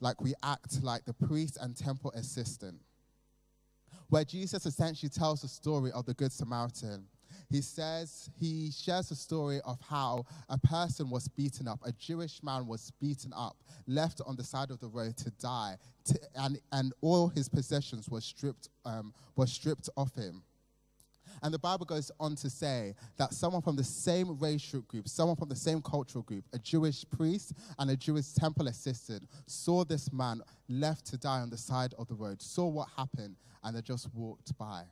Like 0.00 0.20
we 0.20 0.34
act 0.42 0.82
like 0.82 1.04
the 1.04 1.12
priest 1.12 1.58
and 1.60 1.76
temple 1.76 2.10
assistant 2.12 2.80
where 4.10 4.24
Jesus 4.24 4.66
essentially 4.66 5.08
tells 5.08 5.42
the 5.42 5.48
story 5.48 5.90
of 5.92 6.04
the 6.04 6.14
Good 6.14 6.32
Samaritan. 6.32 7.06
He 7.48 7.62
says, 7.62 8.30
he 8.38 8.70
shares 8.70 9.08
the 9.08 9.16
story 9.16 9.60
of 9.64 9.78
how 9.80 10.24
a 10.48 10.58
person 10.58 11.10
was 11.10 11.26
beaten 11.28 11.66
up, 11.66 11.80
a 11.84 11.92
Jewish 11.92 12.42
man 12.42 12.66
was 12.66 12.92
beaten 13.00 13.32
up, 13.34 13.56
left 13.86 14.20
on 14.24 14.36
the 14.36 14.44
side 14.44 14.70
of 14.70 14.78
the 14.78 14.88
road 14.88 15.16
to 15.18 15.30
die, 15.40 15.76
to, 16.04 16.18
and, 16.36 16.60
and 16.70 16.92
all 17.00 17.28
his 17.28 17.48
possessions 17.48 18.08
were 18.08 18.20
stripped, 18.20 18.68
um, 18.84 19.12
were 19.36 19.46
stripped 19.46 19.88
off 19.96 20.14
him. 20.14 20.42
And 21.42 21.52
the 21.54 21.58
Bible 21.58 21.86
goes 21.86 22.10
on 22.20 22.36
to 22.36 22.50
say 22.50 22.94
that 23.16 23.32
someone 23.32 23.62
from 23.62 23.76
the 23.76 23.84
same 23.84 24.38
racial 24.38 24.80
group, 24.82 25.08
someone 25.08 25.36
from 25.36 25.48
the 25.48 25.56
same 25.56 25.80
cultural 25.80 26.22
group, 26.22 26.44
a 26.52 26.58
Jewish 26.58 27.04
priest 27.10 27.52
and 27.78 27.90
a 27.90 27.96
Jewish 27.96 28.32
temple 28.32 28.68
assistant, 28.68 29.28
saw 29.46 29.84
this 29.84 30.12
man 30.12 30.42
left 30.68 31.06
to 31.06 31.16
die 31.16 31.40
on 31.40 31.50
the 31.50 31.56
side 31.56 31.94
of 31.98 32.08
the 32.08 32.14
road, 32.14 32.42
saw 32.42 32.66
what 32.66 32.88
happened, 32.96 33.36
and 33.62 33.76
they 33.76 33.82
just 33.82 34.12
walked 34.14 34.56
by. 34.58 34.84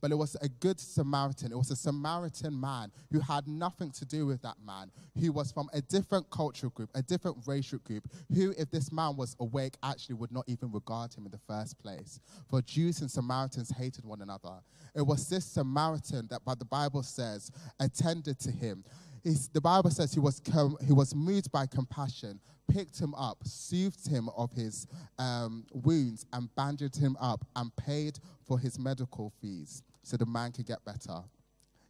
But 0.00 0.12
it 0.12 0.14
was 0.16 0.36
a 0.40 0.48
good 0.48 0.78
Samaritan. 0.78 1.52
It 1.52 1.58
was 1.58 1.70
a 1.70 1.76
Samaritan 1.76 2.58
man 2.58 2.92
who 3.10 3.20
had 3.20 3.48
nothing 3.48 3.90
to 3.92 4.04
do 4.04 4.26
with 4.26 4.42
that 4.42 4.56
man, 4.64 4.90
who 5.18 5.32
was 5.32 5.50
from 5.50 5.68
a 5.72 5.80
different 5.82 6.30
cultural 6.30 6.70
group, 6.70 6.90
a 6.94 7.02
different 7.02 7.38
racial 7.46 7.78
group, 7.80 8.08
who, 8.32 8.54
if 8.56 8.70
this 8.70 8.92
man 8.92 9.16
was 9.16 9.36
awake, 9.40 9.76
actually 9.82 10.14
would 10.16 10.32
not 10.32 10.44
even 10.46 10.70
regard 10.70 11.12
him 11.14 11.24
in 11.24 11.32
the 11.32 11.40
first 11.48 11.78
place. 11.78 12.20
For 12.48 12.62
Jews 12.62 13.00
and 13.00 13.10
Samaritans 13.10 13.70
hated 13.70 14.04
one 14.04 14.22
another. 14.22 14.60
It 14.94 15.02
was 15.02 15.28
this 15.28 15.44
Samaritan 15.44 16.28
that, 16.30 16.42
but 16.44 16.58
the 16.58 16.64
Bible 16.64 17.02
says, 17.02 17.50
attended 17.80 18.38
to 18.40 18.50
him. 18.50 18.84
He's, 19.24 19.48
the 19.48 19.60
Bible 19.60 19.90
says 19.90 20.14
he 20.14 20.20
was, 20.20 20.40
com- 20.40 20.76
he 20.86 20.92
was 20.92 21.14
moved 21.14 21.50
by 21.50 21.66
compassion, 21.66 22.40
picked 22.68 23.00
him 23.00 23.14
up, 23.14 23.38
soothed 23.44 24.06
him 24.06 24.28
of 24.36 24.52
his 24.52 24.86
um, 25.18 25.66
wounds, 25.72 26.24
and 26.32 26.54
bandaged 26.54 26.96
him 26.96 27.16
up 27.20 27.44
and 27.56 27.74
paid 27.74 28.18
for 28.46 28.58
his 28.58 28.78
medical 28.78 29.32
fees 29.40 29.82
so 30.08 30.16
the 30.16 30.24
man 30.24 30.52
could 30.52 30.66
get 30.66 30.82
better. 30.86 31.22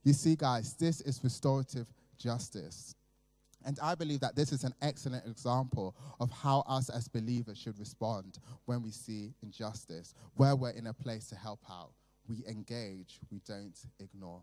You 0.02 0.12
see, 0.12 0.34
guys, 0.34 0.74
this 0.74 1.00
is 1.02 1.20
restorative 1.22 1.86
justice. 2.18 2.96
And 3.64 3.78
I 3.80 3.94
believe 3.94 4.20
that 4.20 4.34
this 4.34 4.50
is 4.50 4.64
an 4.64 4.74
excellent 4.82 5.24
example 5.24 5.94
of 6.18 6.30
how 6.30 6.64
us 6.66 6.88
as 6.88 7.06
believers 7.06 7.58
should 7.58 7.78
respond 7.78 8.38
when 8.64 8.82
we 8.82 8.90
see 8.90 9.34
injustice, 9.42 10.14
where 10.34 10.56
we're 10.56 10.70
in 10.70 10.88
a 10.88 10.92
place 10.92 11.28
to 11.28 11.36
help 11.36 11.60
out. 11.70 11.92
We 12.28 12.44
engage, 12.48 13.20
we 13.30 13.40
don't 13.46 13.78
ignore. 14.00 14.42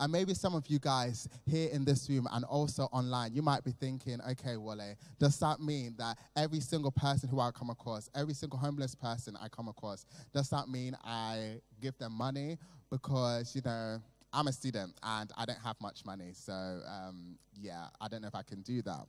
And 0.00 0.10
maybe 0.10 0.32
some 0.32 0.54
of 0.54 0.66
you 0.66 0.78
guys 0.78 1.28
here 1.44 1.68
in 1.70 1.84
this 1.84 2.08
room 2.08 2.26
and 2.32 2.42
also 2.46 2.84
online, 2.84 3.34
you 3.34 3.42
might 3.42 3.62
be 3.62 3.72
thinking, 3.72 4.18
okay, 4.30 4.56
Wale, 4.56 4.96
does 5.18 5.38
that 5.40 5.60
mean 5.60 5.94
that 5.98 6.16
every 6.34 6.60
single 6.60 6.90
person 6.90 7.28
who 7.28 7.38
I 7.38 7.50
come 7.50 7.68
across, 7.68 8.08
every 8.14 8.32
single 8.32 8.58
homeless 8.58 8.94
person 8.94 9.36
I 9.40 9.48
come 9.48 9.68
across, 9.68 10.06
does 10.32 10.48
that 10.50 10.68
mean 10.68 10.96
I 11.04 11.60
give 11.82 11.98
them 11.98 12.12
money? 12.12 12.58
Because, 12.90 13.54
you 13.54 13.60
know, 13.62 14.00
I'm 14.32 14.46
a 14.46 14.52
student 14.52 14.94
and 15.02 15.30
I 15.36 15.44
don't 15.44 15.58
have 15.58 15.76
much 15.82 16.06
money. 16.06 16.30
So, 16.32 16.52
um, 16.52 17.36
yeah, 17.54 17.88
I 18.00 18.08
don't 18.08 18.22
know 18.22 18.28
if 18.28 18.34
I 18.34 18.42
can 18.42 18.62
do 18.62 18.80
that. 18.82 19.06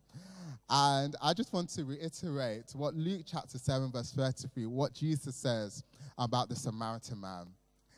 And 0.70 1.16
I 1.22 1.34
just 1.34 1.54
want 1.54 1.70
to 1.70 1.86
reiterate 1.86 2.72
what 2.74 2.96
Luke 2.96 3.22
chapter 3.26 3.58
7, 3.58 3.92
verse 3.92 4.12
33, 4.12 4.66
what 4.66 4.94
Jesus 4.94 5.36
says 5.36 5.84
about 6.18 6.50
the 6.50 6.56
Samaritan 6.56 7.22
man. 7.22 7.48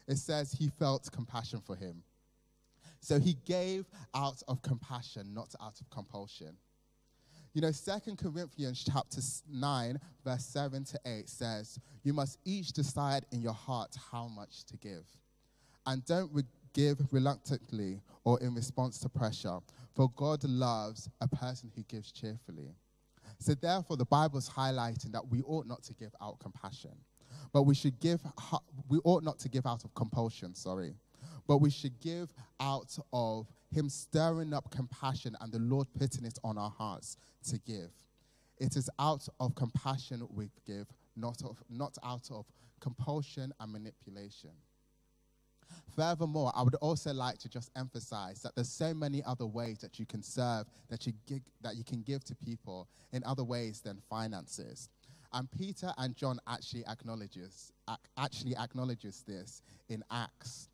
It 0.07 0.17
says 0.17 0.51
he 0.51 0.67
felt 0.67 1.09
compassion 1.12 1.62
for 1.65 1.75
him. 1.75 2.03
So 3.03 3.19
he 3.19 3.36
gave 3.45 3.86
out 4.15 4.41
of 4.48 4.62
compassion, 4.62 5.33
not 5.33 5.53
out 5.62 5.81
of 5.81 5.89
compulsion. 5.89 6.55
You 7.53 7.60
know, 7.60 7.72
Second 7.72 8.17
Corinthians 8.17 8.81
chapter 8.89 9.19
9, 9.51 10.00
verse 10.24 10.45
7 10.45 10.86
to 10.86 11.00
8 11.05 11.27
says, 11.27 11.77
You 12.03 12.13
must 12.13 12.39
each 12.45 12.72
decide 12.72 13.25
in 13.33 13.41
your 13.41 13.53
heart 13.53 13.93
how 14.10 14.29
much 14.29 14.63
to 14.67 14.77
give. 14.77 15.05
And 15.86 16.03
don't 16.05 16.31
re- 16.33 16.43
give 16.72 16.98
reluctantly 17.12 18.00
or 18.24 18.39
in 18.39 18.55
response 18.55 19.00
to 19.00 19.10
pressure, 19.10 19.60
for 19.93 20.10
God 20.15 20.41
loves 20.45 21.10
a 21.19 21.27
person 21.27 21.69
who 21.75 21.83
gives 21.83 22.10
cheerfully. 22.10 22.74
So, 23.38 23.53
therefore, 23.53 23.98
the 23.98 24.05
Bible 24.05 24.38
is 24.38 24.50
highlighting 24.50 25.12
that 25.12 25.27
we 25.27 25.41
ought 25.41 25.67
not 25.67 25.83
to 25.83 25.93
give 25.93 26.15
out 26.22 26.39
compassion, 26.39 26.95
but 27.51 27.63
we 27.63 27.75
should 27.75 28.00
give, 28.00 28.22
we 28.88 29.00
ought 29.03 29.24
not 29.24 29.39
to 29.39 29.50
give 29.50 29.65
out 29.65 29.83
of 29.83 29.93
compulsion, 29.93 30.55
sorry 30.55 30.93
but 31.47 31.57
we 31.57 31.69
should 31.69 32.00
give 32.00 32.33
out 32.59 32.97
of 33.12 33.47
Him 33.71 33.89
stirring 33.89 34.53
up 34.53 34.69
compassion 34.71 35.35
and 35.41 35.51
the 35.51 35.59
Lord 35.59 35.88
putting 35.97 36.25
it 36.25 36.38
on 36.43 36.57
our 36.57 36.69
hearts 36.69 37.17
to 37.50 37.59
give. 37.59 37.91
It 38.59 38.75
is 38.75 38.89
out 39.00 39.27
of 39.39 39.55
compassion 39.55 40.25
we 40.29 40.50
give, 40.65 40.88
not, 41.15 41.41
of, 41.43 41.62
not 41.69 41.97
out 42.03 42.29
of 42.31 42.45
compulsion 42.79 43.53
and 43.59 43.71
manipulation. 43.71 44.51
Furthermore, 45.95 46.51
I 46.55 46.62
would 46.62 46.75
also 46.75 47.13
like 47.13 47.38
to 47.39 47.50
just 47.50 47.71
emphasize 47.75 48.41
that 48.41 48.55
there's 48.55 48.69
so 48.69 48.93
many 48.93 49.23
other 49.23 49.45
ways 49.45 49.79
that 49.79 50.00
you 50.00 50.05
can 50.05 50.21
serve, 50.21 50.65
that 50.89 51.05
you, 51.05 51.13
give, 51.25 51.41
that 51.62 51.75
you 51.75 51.83
can 51.83 52.01
give 52.01 52.23
to 52.25 52.35
people 52.35 52.88
in 53.12 53.23
other 53.23 53.43
ways 53.43 53.81
than 53.81 54.00
finances. 54.09 54.89
And 55.33 55.50
Peter 55.51 55.91
and 55.97 56.15
John 56.15 56.39
actually 56.47 56.85
acknowledges, 56.85 57.71
actually 58.17 58.55
acknowledges 58.55 59.23
this 59.27 59.62
in 59.89 60.03
Acts, 60.12 60.69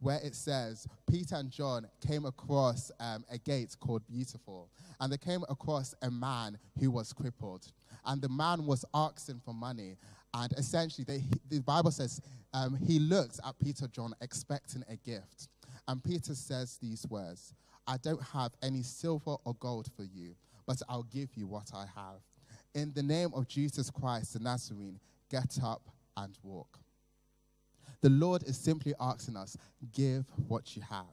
where 0.00 0.20
it 0.22 0.34
says 0.34 0.86
Peter 1.10 1.36
and 1.36 1.50
John 1.50 1.86
came 2.06 2.24
across 2.24 2.90
um, 3.00 3.24
a 3.30 3.38
gate 3.38 3.76
called 3.80 4.06
Beautiful, 4.06 4.70
and 5.00 5.12
they 5.12 5.18
came 5.18 5.44
across 5.48 5.94
a 6.02 6.10
man 6.10 6.58
who 6.78 6.90
was 6.90 7.12
crippled, 7.12 7.66
and 8.06 8.20
the 8.20 8.28
man 8.28 8.66
was 8.66 8.84
asking 8.94 9.40
for 9.44 9.54
money, 9.54 9.96
and 10.34 10.52
essentially 10.52 11.04
they, 11.04 11.24
the 11.48 11.60
Bible 11.62 11.90
says 11.90 12.20
um, 12.54 12.76
he 12.86 12.98
looked 12.98 13.40
at 13.46 13.58
Peter 13.58 13.88
John 13.88 14.14
expecting 14.20 14.84
a 14.88 14.96
gift, 14.96 15.48
and 15.88 16.02
Peter 16.02 16.34
says 16.34 16.78
these 16.80 17.06
words: 17.08 17.54
"I 17.86 17.96
don't 17.98 18.22
have 18.22 18.52
any 18.62 18.82
silver 18.82 19.36
or 19.44 19.54
gold 19.54 19.88
for 19.96 20.04
you, 20.04 20.34
but 20.66 20.80
I'll 20.88 21.04
give 21.04 21.30
you 21.36 21.46
what 21.46 21.70
I 21.74 21.86
have." 21.94 22.20
in 22.74 22.92
the 22.94 23.02
name 23.02 23.30
of 23.34 23.46
Jesus 23.48 23.90
Christ 23.90 24.34
the 24.34 24.40
Nazarene, 24.40 24.98
get 25.30 25.58
up 25.62 25.82
and 26.16 26.36
walk. 26.42 26.78
The 28.02 28.10
Lord 28.10 28.42
is 28.42 28.58
simply 28.58 28.94
asking 29.00 29.36
us, 29.36 29.56
give 29.92 30.26
what 30.48 30.76
you 30.76 30.82
have. 30.82 31.06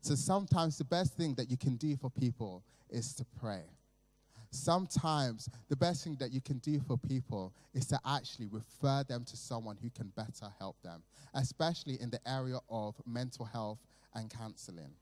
So 0.00 0.14
sometimes 0.14 0.78
the 0.78 0.84
best 0.84 1.14
thing 1.16 1.34
that 1.34 1.50
you 1.50 1.56
can 1.56 1.76
do 1.76 1.96
for 1.96 2.08
people 2.08 2.62
is 2.88 3.12
to 3.14 3.26
pray. 3.40 3.64
Sometimes 4.50 5.48
the 5.68 5.76
best 5.76 6.04
thing 6.04 6.16
that 6.20 6.32
you 6.32 6.40
can 6.40 6.58
do 6.58 6.80
for 6.80 6.96
people 6.96 7.52
is 7.74 7.86
to 7.86 7.98
actually 8.06 8.46
refer 8.46 9.02
them 9.02 9.24
to 9.24 9.36
someone 9.36 9.76
who 9.82 9.90
can 9.90 10.12
better 10.16 10.46
help 10.58 10.80
them, 10.82 11.02
especially 11.34 12.00
in 12.00 12.10
the 12.10 12.20
area 12.26 12.58
of 12.70 12.94
mental 13.04 13.44
health 13.44 13.80
and 14.14 14.30
counseling. 14.30 14.92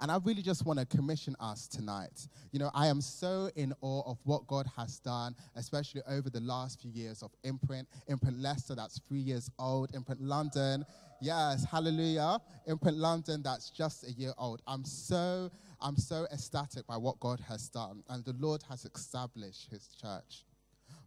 And 0.00 0.10
I 0.10 0.18
really 0.24 0.42
just 0.42 0.66
want 0.66 0.78
to 0.78 0.86
commission 0.86 1.36
us 1.40 1.66
tonight. 1.66 2.28
You 2.52 2.58
know, 2.58 2.70
I 2.74 2.88
am 2.88 3.00
so 3.00 3.50
in 3.56 3.72
awe 3.80 4.02
of 4.10 4.18
what 4.24 4.46
God 4.46 4.66
has 4.76 4.98
done, 4.98 5.34
especially 5.56 6.02
over 6.08 6.30
the 6.30 6.40
last 6.40 6.80
few 6.80 6.90
years 6.90 7.22
of 7.22 7.30
Imprint. 7.44 7.88
Imprint 8.08 8.38
Leicester, 8.38 8.74
that's 8.74 9.00
three 9.08 9.20
years 9.20 9.50
old. 9.58 9.94
Imprint 9.94 10.20
London, 10.20 10.84
yes, 11.20 11.64
hallelujah. 11.70 12.38
Imprint 12.66 12.98
London, 12.98 13.42
that's 13.42 13.70
just 13.70 14.04
a 14.04 14.12
year 14.12 14.32
old. 14.38 14.62
I'm 14.66 14.84
so, 14.84 15.50
I'm 15.80 15.96
so 15.96 16.26
ecstatic 16.32 16.86
by 16.86 16.96
what 16.96 17.20
God 17.20 17.40
has 17.48 17.68
done. 17.68 18.02
And 18.08 18.24
the 18.24 18.34
Lord 18.38 18.62
has 18.68 18.84
established 18.84 19.68
his 19.70 19.88
church. 20.00 20.44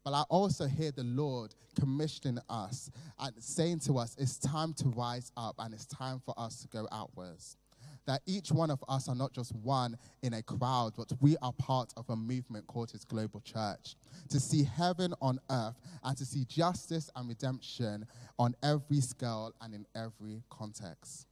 But 0.04 0.14
I 0.14 0.24
also 0.30 0.68
hear 0.68 0.92
the 0.92 1.04
Lord 1.04 1.54
commissioning 1.80 2.40
us 2.50 2.90
and 3.20 3.34
saying 3.44 3.80
to 3.80 3.98
us, 3.98 4.16
it's 4.18 4.38
time 4.38 4.74
to 4.76 4.90
rise 4.90 5.32
up 5.36 5.56
and 5.60 5.74
it's 5.74 5.86
time 5.86 6.22
for 6.26 6.34
us 6.38 6.62
to 6.62 6.68
go 6.70 6.88
outwards 6.92 7.58
that 8.08 8.22
each 8.26 8.52
one 8.52 8.72
of 8.72 8.84
us 8.88 9.08
are 9.08 9.16
not 9.16 9.34
just 9.34 9.54
one 9.58 9.98
in 10.24 10.34
a 10.34 10.42
crowd, 10.42 10.94
but 10.98 11.12
we 11.22 11.36
are 11.42 11.54
part 11.54 11.94
of 11.98 12.10
a 12.10 12.16
movement 12.16 12.66
called 12.66 12.90
His 12.90 13.06
Global 13.06 13.42
Church. 13.42 13.96
To 14.30 14.40
see 14.40 14.64
heaven 14.64 15.14
on 15.22 15.40
earth 15.52 15.76
and 16.04 16.18
to 16.18 16.26
see 16.26 16.46
justice 16.46 17.12
and 17.16 17.28
redemption 17.28 18.08
on 18.40 18.56
every 18.64 19.02
scale 19.02 19.54
and 19.62 19.76
in 19.76 19.86
every 19.94 20.42
context. 20.50 21.28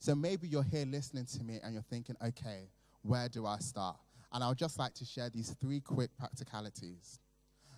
So 0.00 0.14
maybe 0.14 0.48
you're 0.48 0.62
here 0.64 0.86
listening 0.86 1.26
to 1.26 1.44
me 1.44 1.60
and 1.62 1.72
you're 1.72 1.84
thinking, 1.84 2.16
okay, 2.22 2.68
where 3.02 3.28
do 3.28 3.46
I 3.46 3.58
start? 3.58 3.96
And 4.32 4.42
I 4.42 4.48
would 4.48 4.58
just 4.58 4.78
like 4.78 4.94
to 4.94 5.04
share 5.04 5.30
these 5.30 5.54
three 5.60 5.80
quick 5.80 6.10
practicalities. 6.18 7.20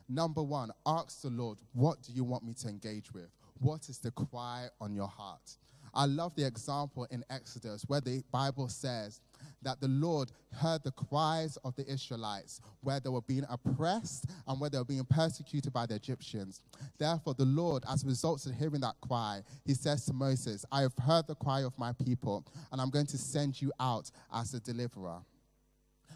Number 0.09 0.43
one, 0.43 0.71
ask 0.87 1.23
the 1.23 1.31
Lord, 1.31 1.59
what 1.73 2.03
do 2.03 2.13
you 2.13 2.25
want 2.25 2.45
me 2.45 2.55
to 2.55 2.69
engage 2.69 3.13
with? 3.13 3.31
What 3.61 3.89
is 3.89 3.99
the 3.99 4.11
cry 4.11 4.69
on 4.81 4.95
your 4.95 5.09
heart? 5.09 5.57
I 5.95 6.07
love 6.07 6.35
the 6.35 6.47
example 6.47 7.07
in 7.11 7.25
Exodus 7.31 7.85
where 7.87 8.01
the 8.01 8.23
Bible 8.33 8.69
says 8.69 9.21
that 9.63 9.81
the 9.81 9.89
Lord 9.89 10.33
heard 10.53 10.83
the 10.83 10.93
cries 10.93 11.57
of 11.59 11.75
the 11.77 11.87
Israelites 11.87 12.61
where 12.81 13.01
they 13.01 13.11
were 13.11 13.23
being 13.23 13.45
oppressed 13.49 14.27
and 14.47 14.61
where 14.61 14.71
they 14.71 14.79
were 14.79 14.85
being 14.85 15.05
persecuted 15.05 15.73
by 15.73 15.87
the 15.87 15.95
Egyptians. 15.95 16.61
Therefore, 16.99 17.35
the 17.35 17.45
Lord, 17.45 17.85
as 17.89 18.05
a 18.05 18.07
result 18.07 18.45
of 18.47 18.55
hearing 18.55 18.81
that 18.81 18.97
cry, 19.07 19.43
he 19.65 19.75
says 19.75 20.07
to 20.07 20.13
Moses, 20.13 20.65
I 20.73 20.81
have 20.83 20.97
heard 20.97 21.27
the 21.27 21.35
cry 21.35 21.63
of 21.63 21.79
my 21.79 21.93
people, 21.93 22.45
and 22.71 22.81
I'm 22.81 22.91
going 22.91 23.07
to 23.07 23.19
send 23.19 23.61
you 23.61 23.73
out 23.79 24.11
as 24.35 24.55
a 24.55 24.61
deliverer. 24.61 25.21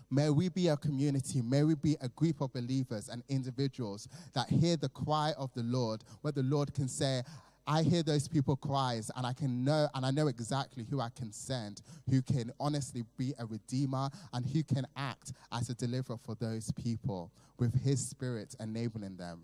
May 0.08 0.30
we 0.30 0.48
be 0.48 0.68
a 0.68 0.76
community, 0.76 1.42
may 1.42 1.64
we 1.64 1.74
be 1.74 1.96
a 2.00 2.08
group 2.08 2.40
of 2.40 2.52
believers 2.52 3.08
and 3.08 3.24
individuals 3.28 4.08
that 4.34 4.48
hear 4.48 4.76
the 4.76 4.88
cry 4.88 5.32
of 5.36 5.52
the 5.54 5.64
Lord, 5.64 6.04
where 6.20 6.32
the 6.32 6.44
Lord 6.44 6.72
can 6.72 6.86
say, 6.88 7.22
I 7.66 7.82
hear 7.82 8.02
those 8.02 8.28
people 8.28 8.56
cries 8.56 9.10
and 9.16 9.26
I 9.26 9.32
can 9.32 9.64
know 9.64 9.88
and 9.94 10.06
I 10.06 10.12
know 10.12 10.28
exactly 10.28 10.84
who 10.88 11.00
I 11.00 11.08
can 11.08 11.32
send, 11.32 11.82
who 12.08 12.22
can 12.22 12.52
honestly 12.60 13.02
be 13.18 13.34
a 13.38 13.46
redeemer 13.46 14.08
and 14.32 14.46
who 14.46 14.62
can 14.62 14.86
act 14.96 15.32
as 15.50 15.68
a 15.68 15.74
deliverer 15.74 16.16
for 16.16 16.36
those 16.36 16.70
people 16.72 17.32
with 17.58 17.82
his 17.82 18.06
spirit 18.06 18.54
enabling 18.60 19.16
them. 19.16 19.42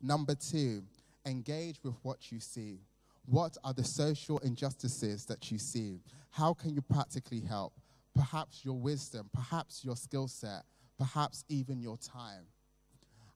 Number 0.00 0.34
two, 0.36 0.82
engage 1.26 1.82
with 1.82 1.94
what 2.02 2.30
you 2.30 2.38
see. 2.38 2.78
What 3.26 3.56
are 3.64 3.72
the 3.72 3.84
social 3.84 4.38
injustices 4.38 5.24
that 5.26 5.50
you 5.50 5.58
see? 5.58 6.00
How 6.30 6.54
can 6.54 6.74
you 6.74 6.82
practically 6.82 7.40
help? 7.40 7.72
Perhaps 8.14 8.64
your 8.64 8.78
wisdom, 8.78 9.30
perhaps 9.32 9.84
your 9.84 9.96
skill 9.96 10.28
set, 10.28 10.62
perhaps 10.98 11.44
even 11.48 11.80
your 11.80 11.96
time. 11.96 12.46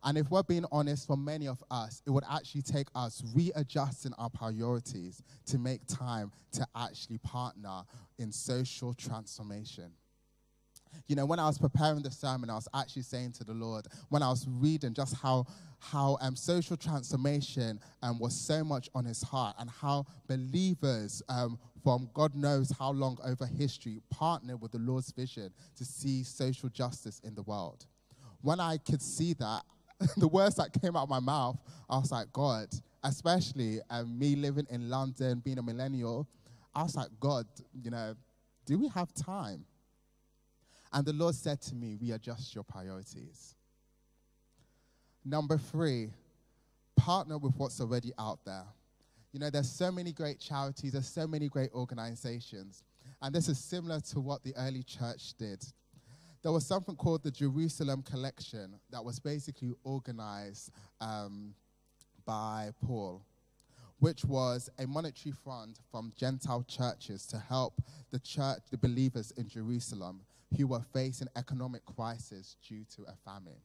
And 0.07 0.17
if 0.17 0.31
we're 0.31 0.45
being 0.45 0.65
honest, 0.71 1.09
for 1.09 1.17
many 1.17 1.49
of 1.49 1.63
us, 1.69 2.01
it 2.07 2.11
would 2.11 2.23
actually 2.31 2.63
take 2.63 2.87
us 2.95 3.25
readjusting 3.35 4.13
our 4.19 4.31
priorities 4.31 5.21
to 5.47 5.59
make 5.59 5.85
time 5.89 6.31
to 6.53 6.67
actually 6.77 7.19
partner 7.19 7.83
in 8.17 8.31
social 8.31 8.95
transformation. 8.95 9.91
You 11.09 11.17
know, 11.17 11.27
when 11.27 11.41
I 11.41 11.47
was 11.47 11.59
preparing 11.59 12.03
the 12.03 12.13
sermon, 12.13 12.51
I 12.51 12.55
was 12.55 12.69
actually 12.73 13.03
saying 13.03 13.33
to 13.33 13.45
the 13.45 13.53
Lord, 13.53 13.89
when 14.09 14.23
I 14.23 14.31
was 14.31 14.47
reading 14.49 14.95
just 14.95 15.17
how, 15.17 15.45
how 15.81 16.19
um, 16.21 16.37
social 16.37 16.77
transformation 16.77 17.81
um, 18.01 18.21
was 18.21 18.41
so 18.41 18.63
much 18.63 18.89
on 18.95 19.05
his 19.05 19.23
heart 19.23 19.57
and 19.59 19.69
how 19.69 20.07
believers 20.29 21.21
um, 21.29 21.59
from 21.83 22.09
God 22.15 22.37
knows 22.37 22.73
how 22.79 22.93
long 22.93 23.19
over 23.25 23.45
history 23.45 24.01
partnered 24.09 24.61
with 24.61 24.71
the 24.71 24.79
Lord's 24.79 25.11
vision 25.11 25.51
to 25.77 25.85
see 25.85 26.23
social 26.23 26.69
justice 26.69 27.21
in 27.25 27.35
the 27.35 27.43
world. 27.43 27.87
When 28.41 28.61
I 28.61 28.79
could 28.79 29.03
see 29.03 29.33
that, 29.35 29.63
the 30.17 30.29
words 30.29 30.57
that 30.57 30.73
came 30.81 30.97
out 30.97 31.05
of 31.05 31.09
my 31.09 31.21
mouth, 31.21 31.57
I 31.89 31.99
was 31.99 32.13
like, 32.13 32.33
God, 32.33 32.69
especially 33.03 33.81
um, 33.89 34.19
me 34.19 34.37
living 34.37 34.67
in 34.71 34.91
London, 34.91 35.41
being 35.45 35.59
a 35.59 35.63
millennial, 35.63 36.27
I 36.75 36.83
was 36.83 36.97
like, 36.97 37.09
God, 37.19 37.47
you 37.83 37.91
know, 37.91 38.15
do 38.67 38.79
we 38.79 38.89
have 38.89 39.13
time? 39.15 39.65
And 40.93 41.07
the 41.07 41.13
Lord 41.13 41.35
said 41.35 41.61
to 41.63 41.75
me, 41.75 41.97
readjust 42.01 42.55
your 42.55 42.65
priorities. 42.65 43.55
Number 45.25 45.59
three, 45.59 46.11
partner 46.97 47.39
with 47.39 47.55
what's 47.57 47.81
already 47.81 48.13
out 48.19 48.39
there. 48.45 48.65
You 49.33 49.41
know, 49.41 49.51
there's 49.51 49.71
so 49.71 49.91
many 49.91 50.13
great 50.13 50.39
charities, 50.39 50.93
there's 50.93 51.09
so 51.09 51.27
many 51.27 51.49
great 51.49 51.71
organizations. 51.73 52.83
And 53.23 53.35
this 53.35 53.49
is 53.49 53.59
similar 53.59 54.01
to 54.13 54.21
what 54.21 54.43
the 54.43 54.55
early 54.57 54.83
church 54.83 55.35
did 55.39 55.65
there 56.47 56.53
was 56.53 56.65
something 56.65 56.95
called 56.95 57.25
the 57.25 57.31
Jerusalem 57.33 58.03
Collection 58.03 58.79
that 58.91 59.05
was 59.05 59.19
basically 59.19 59.73
organized 59.83 60.71
um, 61.01 61.53
by 62.25 62.71
Paul, 62.87 63.21
which 63.99 64.25
was 64.25 64.71
a 64.79 64.87
monetary 64.87 65.33
fund 65.33 65.81
from 65.91 66.13
Gentile 66.17 66.65
churches 66.69 67.27
to 67.27 67.39
help 67.41 67.83
the 68.13 68.21
church, 68.21 68.61
the 68.71 68.79
believers 68.79 69.33
in 69.33 69.49
Jerusalem 69.49 70.21
who 70.57 70.69
were 70.69 70.83
facing 70.93 71.27
economic 71.35 71.85
crisis 71.85 72.55
due 72.65 72.85
to 72.95 73.03
a 73.09 73.17
famine. 73.29 73.59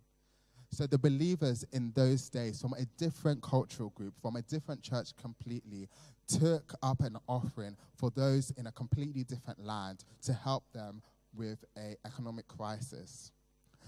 So 0.72 0.88
the 0.88 0.98
believers 0.98 1.64
in 1.74 1.92
those 1.94 2.30
days, 2.30 2.60
from 2.60 2.74
a 2.74 2.86
different 2.98 3.44
cultural 3.44 3.90
group, 3.90 4.16
from 4.24 4.38
a 4.38 4.42
different 4.42 4.82
church 4.82 5.16
completely, 5.22 5.88
took 6.28 6.74
up 6.82 7.02
an 7.02 7.18
offering 7.28 7.78
for 7.96 8.10
those 8.10 8.52
in 8.58 8.66
a 8.66 8.72
completely 8.72 9.24
different 9.24 9.64
land 9.64 10.04
to 10.24 10.34
help 10.34 10.64
them 10.74 11.04
with 11.36 11.64
an 11.76 11.96
economic 12.06 12.48
crisis. 12.48 13.32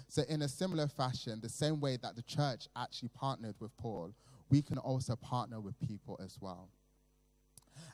So, 0.07 0.23
in 0.29 0.41
a 0.41 0.47
similar 0.47 0.87
fashion, 0.87 1.39
the 1.41 1.49
same 1.49 1.79
way 1.79 1.97
that 2.01 2.15
the 2.15 2.21
church 2.23 2.67
actually 2.75 3.09
partnered 3.09 3.55
with 3.59 3.75
Paul, 3.77 4.13
we 4.49 4.61
can 4.61 4.77
also 4.77 5.15
partner 5.15 5.59
with 5.59 5.79
people 5.79 6.19
as 6.23 6.37
well. 6.39 6.69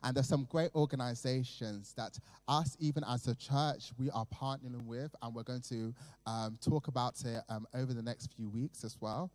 And 0.03 0.15
there's 0.15 0.27
some 0.27 0.45
great 0.49 0.71
organizations 0.75 1.93
that 1.95 2.17
us, 2.47 2.75
even 2.79 3.03
as 3.07 3.27
a 3.27 3.35
church, 3.35 3.91
we 3.97 4.09
are 4.11 4.25
partnering 4.25 4.85
with, 4.85 5.15
and 5.21 5.33
we're 5.33 5.43
going 5.43 5.61
to 5.69 5.93
um, 6.25 6.57
talk 6.61 6.87
about 6.87 7.15
it 7.25 7.41
um, 7.49 7.65
over 7.73 7.93
the 7.93 8.01
next 8.01 8.33
few 8.33 8.49
weeks 8.49 8.83
as 8.83 8.97
well. 8.99 9.31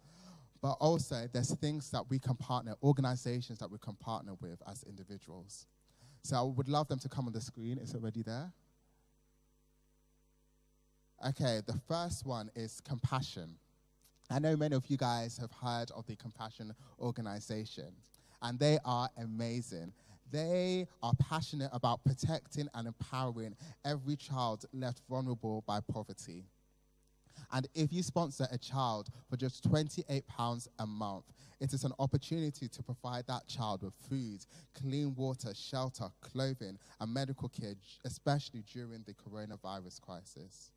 But 0.61 0.77
also, 0.81 1.29
there's 1.33 1.55
things 1.57 1.91
that 1.91 2.09
we 2.09 2.19
can 2.19 2.37
partner, 2.37 2.75
organizations 2.83 3.59
that 3.59 3.71
we 3.71 3.79
can 3.79 3.95
partner 3.97 4.33
with 4.41 4.63
as 4.67 4.83
individuals. 4.85 5.67
So 6.23 6.37
I 6.37 6.43
would 6.43 6.69
love 6.69 6.89
them 6.89 6.99
to 7.01 7.09
come 7.09 7.27
on 7.27 7.33
the 7.33 7.41
screen. 7.41 7.77
Is 7.77 7.93
it 7.93 7.97
already 7.99 8.23
there? 8.23 8.51
Okay, 11.27 11.63
the 11.65 11.81
first 11.89 12.27
one 12.27 12.51
is 12.55 12.83
compassion. 12.87 13.57
I 14.31 14.39
know 14.39 14.59
many 14.59 14.77
of 14.77 14.85
you 14.89 14.99
guys 14.99 15.39
have 15.39 15.53
heard 15.53 15.91
of 15.93 16.07
the 16.07 16.17
Compassion 16.17 16.75
Organization, 17.01 17.95
and 18.43 18.59
they 18.59 18.79
are 18.85 19.09
amazing. 19.17 19.95
They 20.31 20.87
are 21.03 21.15
passionate 21.19 21.71
about 21.73 22.05
protecting 22.05 22.69
and 22.75 22.89
empowering 22.89 23.57
every 23.87 24.17
child 24.17 24.67
left 24.75 25.01
vulnerable 25.09 25.65
by 25.67 25.81
poverty. 25.81 26.45
And 27.53 27.69
if 27.75 27.91
you 27.91 28.03
sponsor 28.03 28.47
a 28.51 28.59
child 28.59 29.09
for 29.31 29.39
just 29.39 29.65
£28 29.65 30.69
a 30.79 30.87
month, 30.87 31.25
it 31.59 31.73
is 31.73 31.85
an 31.85 31.93
opportunity 31.99 32.69
to 32.69 32.83
provide 32.83 33.27
that 33.29 33.49
child 33.49 33.83
with 33.83 33.95
food, 34.11 34.45
clean 34.75 35.15
water, 35.15 35.55
shelter, 35.55 36.09
clothing, 36.21 36.79
and 37.01 37.15
medical 37.15 37.49
care, 37.49 37.77
especially 38.05 38.63
during 38.71 39.05
the 39.07 39.15
coronavirus 39.15 40.03
crisis. 40.03 40.71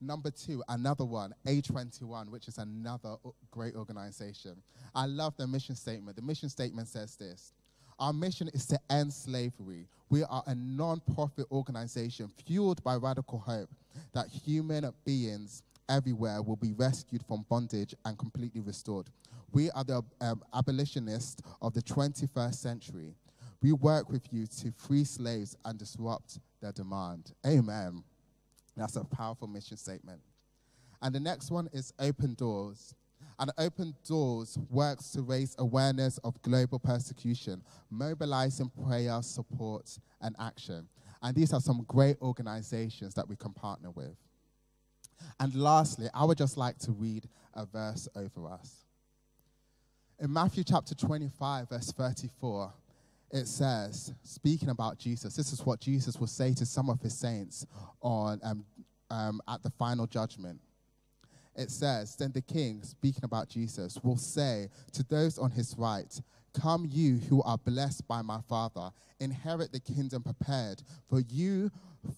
Number 0.00 0.30
two, 0.30 0.62
another 0.68 1.04
one, 1.04 1.34
A21, 1.46 2.28
which 2.28 2.48
is 2.48 2.58
another 2.58 3.16
great 3.50 3.74
organization. 3.74 4.62
I 4.94 5.06
love 5.06 5.36
the 5.36 5.46
mission 5.46 5.76
statement. 5.76 6.16
The 6.16 6.22
mission 6.22 6.48
statement 6.48 6.88
says 6.88 7.16
this 7.16 7.52
Our 7.98 8.12
mission 8.12 8.48
is 8.52 8.66
to 8.66 8.78
end 8.90 9.12
slavery. 9.12 9.86
We 10.10 10.24
are 10.24 10.42
a 10.46 10.54
non 10.54 11.00
profit 11.14 11.46
organization 11.50 12.30
fueled 12.46 12.82
by 12.84 12.96
radical 12.96 13.38
hope 13.38 13.70
that 14.12 14.28
human 14.28 14.90
beings 15.04 15.62
everywhere 15.88 16.42
will 16.42 16.56
be 16.56 16.72
rescued 16.72 17.22
from 17.26 17.44
bondage 17.48 17.94
and 18.04 18.18
completely 18.18 18.60
restored. 18.60 19.06
We 19.52 19.70
are 19.70 19.84
the 19.84 20.02
um, 20.20 20.42
abolitionists 20.54 21.42
of 21.62 21.74
the 21.74 21.82
21st 21.82 22.54
century. 22.54 23.14
We 23.62 23.72
work 23.72 24.10
with 24.10 24.32
you 24.32 24.46
to 24.60 24.72
free 24.72 25.04
slaves 25.04 25.56
and 25.64 25.78
disrupt 25.78 26.38
their 26.60 26.72
demand. 26.72 27.32
Amen. 27.46 28.02
That's 28.76 28.96
a 28.96 29.04
powerful 29.04 29.48
mission 29.48 29.76
statement. 29.76 30.20
And 31.02 31.14
the 31.14 31.20
next 31.20 31.50
one 31.50 31.68
is 31.72 31.92
Open 31.98 32.34
Doors. 32.34 32.94
And 33.38 33.50
Open 33.58 33.94
Doors 34.06 34.58
works 34.70 35.10
to 35.10 35.22
raise 35.22 35.54
awareness 35.58 36.18
of 36.18 36.40
global 36.42 36.78
persecution, 36.78 37.62
mobilizing 37.90 38.70
prayer, 38.86 39.20
support, 39.22 39.98
and 40.20 40.36
action. 40.38 40.88
And 41.22 41.34
these 41.34 41.52
are 41.52 41.60
some 41.60 41.84
great 41.88 42.16
organizations 42.20 43.14
that 43.14 43.28
we 43.28 43.36
can 43.36 43.52
partner 43.52 43.90
with. 43.90 44.16
And 45.40 45.54
lastly, 45.54 46.08
I 46.14 46.24
would 46.24 46.38
just 46.38 46.56
like 46.56 46.78
to 46.80 46.92
read 46.92 47.28
a 47.54 47.66
verse 47.66 48.08
over 48.14 48.48
us. 48.48 48.84
In 50.20 50.32
Matthew 50.32 50.64
chapter 50.64 50.94
25, 50.94 51.68
verse 51.68 51.92
34, 51.92 52.72
it 53.34 53.48
says, 53.48 54.14
speaking 54.22 54.68
about 54.68 54.96
Jesus, 54.96 55.34
this 55.34 55.52
is 55.52 55.66
what 55.66 55.80
Jesus 55.80 56.18
will 56.20 56.28
say 56.28 56.54
to 56.54 56.64
some 56.64 56.88
of 56.88 57.00
his 57.00 57.18
saints 57.18 57.66
on, 58.00 58.40
um, 58.44 58.64
um, 59.10 59.40
at 59.48 59.60
the 59.64 59.70
final 59.70 60.06
judgment. 60.06 60.60
It 61.56 61.72
says, 61.72 62.14
Then 62.14 62.30
the 62.30 62.42
king, 62.42 62.82
speaking 62.84 63.24
about 63.24 63.48
Jesus, 63.48 63.98
will 64.04 64.16
say 64.16 64.68
to 64.92 65.02
those 65.02 65.36
on 65.36 65.50
his 65.50 65.74
right, 65.76 66.20
Come, 66.60 66.86
you 66.88 67.16
who 67.16 67.42
are 67.42 67.58
blessed 67.58 68.06
by 68.06 68.22
my 68.22 68.40
Father, 68.48 68.92
inherit 69.18 69.72
the 69.72 69.80
kingdom 69.80 70.22
prepared 70.22 70.84
for 71.08 71.18
you, 71.18 71.72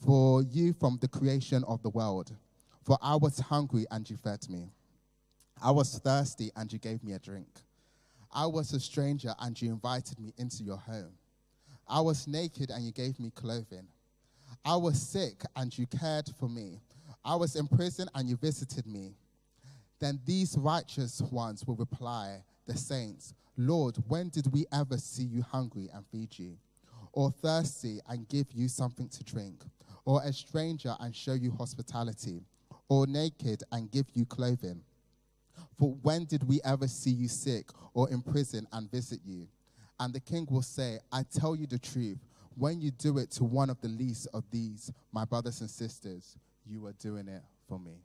for 0.05 0.43
you 0.43 0.75
from 0.75 0.99
the 1.01 1.09
creation 1.09 1.65
of 1.67 1.83
the 1.83 1.91
world. 1.91 2.37
For 2.85 2.99
I 3.01 3.17
was 3.17 3.39
hungry 3.41 3.87
and 3.91 4.09
you 4.09 4.19
fed 4.19 4.47
me. 4.51 4.69
I 5.63 5.71
was 5.71 5.99
thirsty 5.99 6.51
and 6.55 6.71
you 6.71 6.79
gave 6.79 7.03
me 7.03 7.15
a 7.15 7.19
drink. 7.19 7.49
I 8.37 8.45
was 8.45 8.75
a 8.75 8.81
stranger 8.81 9.35
and 9.41 9.61
you 9.61 9.71
invited 9.71 10.19
me 10.19 10.35
into 10.37 10.63
your 10.63 10.77
home. 10.77 11.13
I 11.89 12.03
was 12.03 12.29
naked 12.29 12.69
and 12.69 12.85
you 12.85 12.93
gave 12.93 13.19
me 13.19 13.31
clothing. 13.35 13.87
I 14.63 14.77
was 14.77 15.01
sick 15.01 15.43
and 15.57 15.77
you 15.77 15.87
cared 15.87 16.29
for 16.39 16.47
me. 16.47 16.83
I 17.25 17.35
was 17.35 17.57
in 17.57 17.67
prison 17.67 18.11
and 18.15 18.29
you 18.29 18.37
visited 18.37 18.87
me. 18.87 19.15
Then 20.01 20.21
these 20.27 20.55
righteous 20.59 21.23
ones 21.23 21.67
will 21.67 21.77
reply, 21.77 22.43
the 22.67 22.77
saints, 22.77 23.33
Lord, 23.57 23.97
when 24.07 24.29
did 24.29 24.53
we 24.53 24.67
ever 24.71 24.99
see 24.99 25.23
you 25.25 25.41
hungry 25.41 25.89
and 25.95 26.05
feed 26.13 26.39
you? 26.39 26.59
Or 27.13 27.31
thirsty 27.31 28.01
and 28.07 28.29
give 28.29 28.53
you 28.53 28.69
something 28.69 29.09
to 29.09 29.25
drink? 29.25 29.65
Or 30.05 30.21
a 30.23 30.31
stranger 30.31 30.95
and 31.01 31.17
show 31.17 31.33
you 31.33 31.53
hospitality? 31.53 32.43
Or 32.91 33.07
naked 33.07 33.63
and 33.73 33.91
give 33.91 34.07
you 34.13 34.27
clothing? 34.27 34.83
For 35.79 35.93
when 36.03 36.25
did 36.25 36.47
we 36.49 36.61
ever 36.65 36.89
see 36.89 37.11
you 37.11 37.29
sick 37.29 37.69
or 37.93 38.09
in 38.11 38.23
prison 38.23 38.67
and 38.73 38.91
visit 38.91 39.21
you? 39.25 39.49
And 40.01 40.15
the 40.15 40.21
king 40.21 40.47
will 40.51 40.63
say, 40.63 40.99
I 41.13 41.23
tell 41.23 41.55
you 41.57 41.67
the 41.67 41.79
truth. 41.79 42.19
When 42.57 42.81
you 42.81 42.91
do 42.91 43.19
it 43.19 43.31
to 43.33 43.45
one 43.45 43.69
of 43.69 43.81
the 43.83 43.89
least 43.89 44.29
of 44.33 44.45
these, 44.51 44.91
my 45.13 45.27
brothers 45.27 45.61
and 45.61 45.71
sisters, 45.71 46.37
you 46.65 46.87
are 46.87 46.93
doing 46.93 47.29
it 47.29 47.43
for 47.69 47.79
me. 47.79 48.01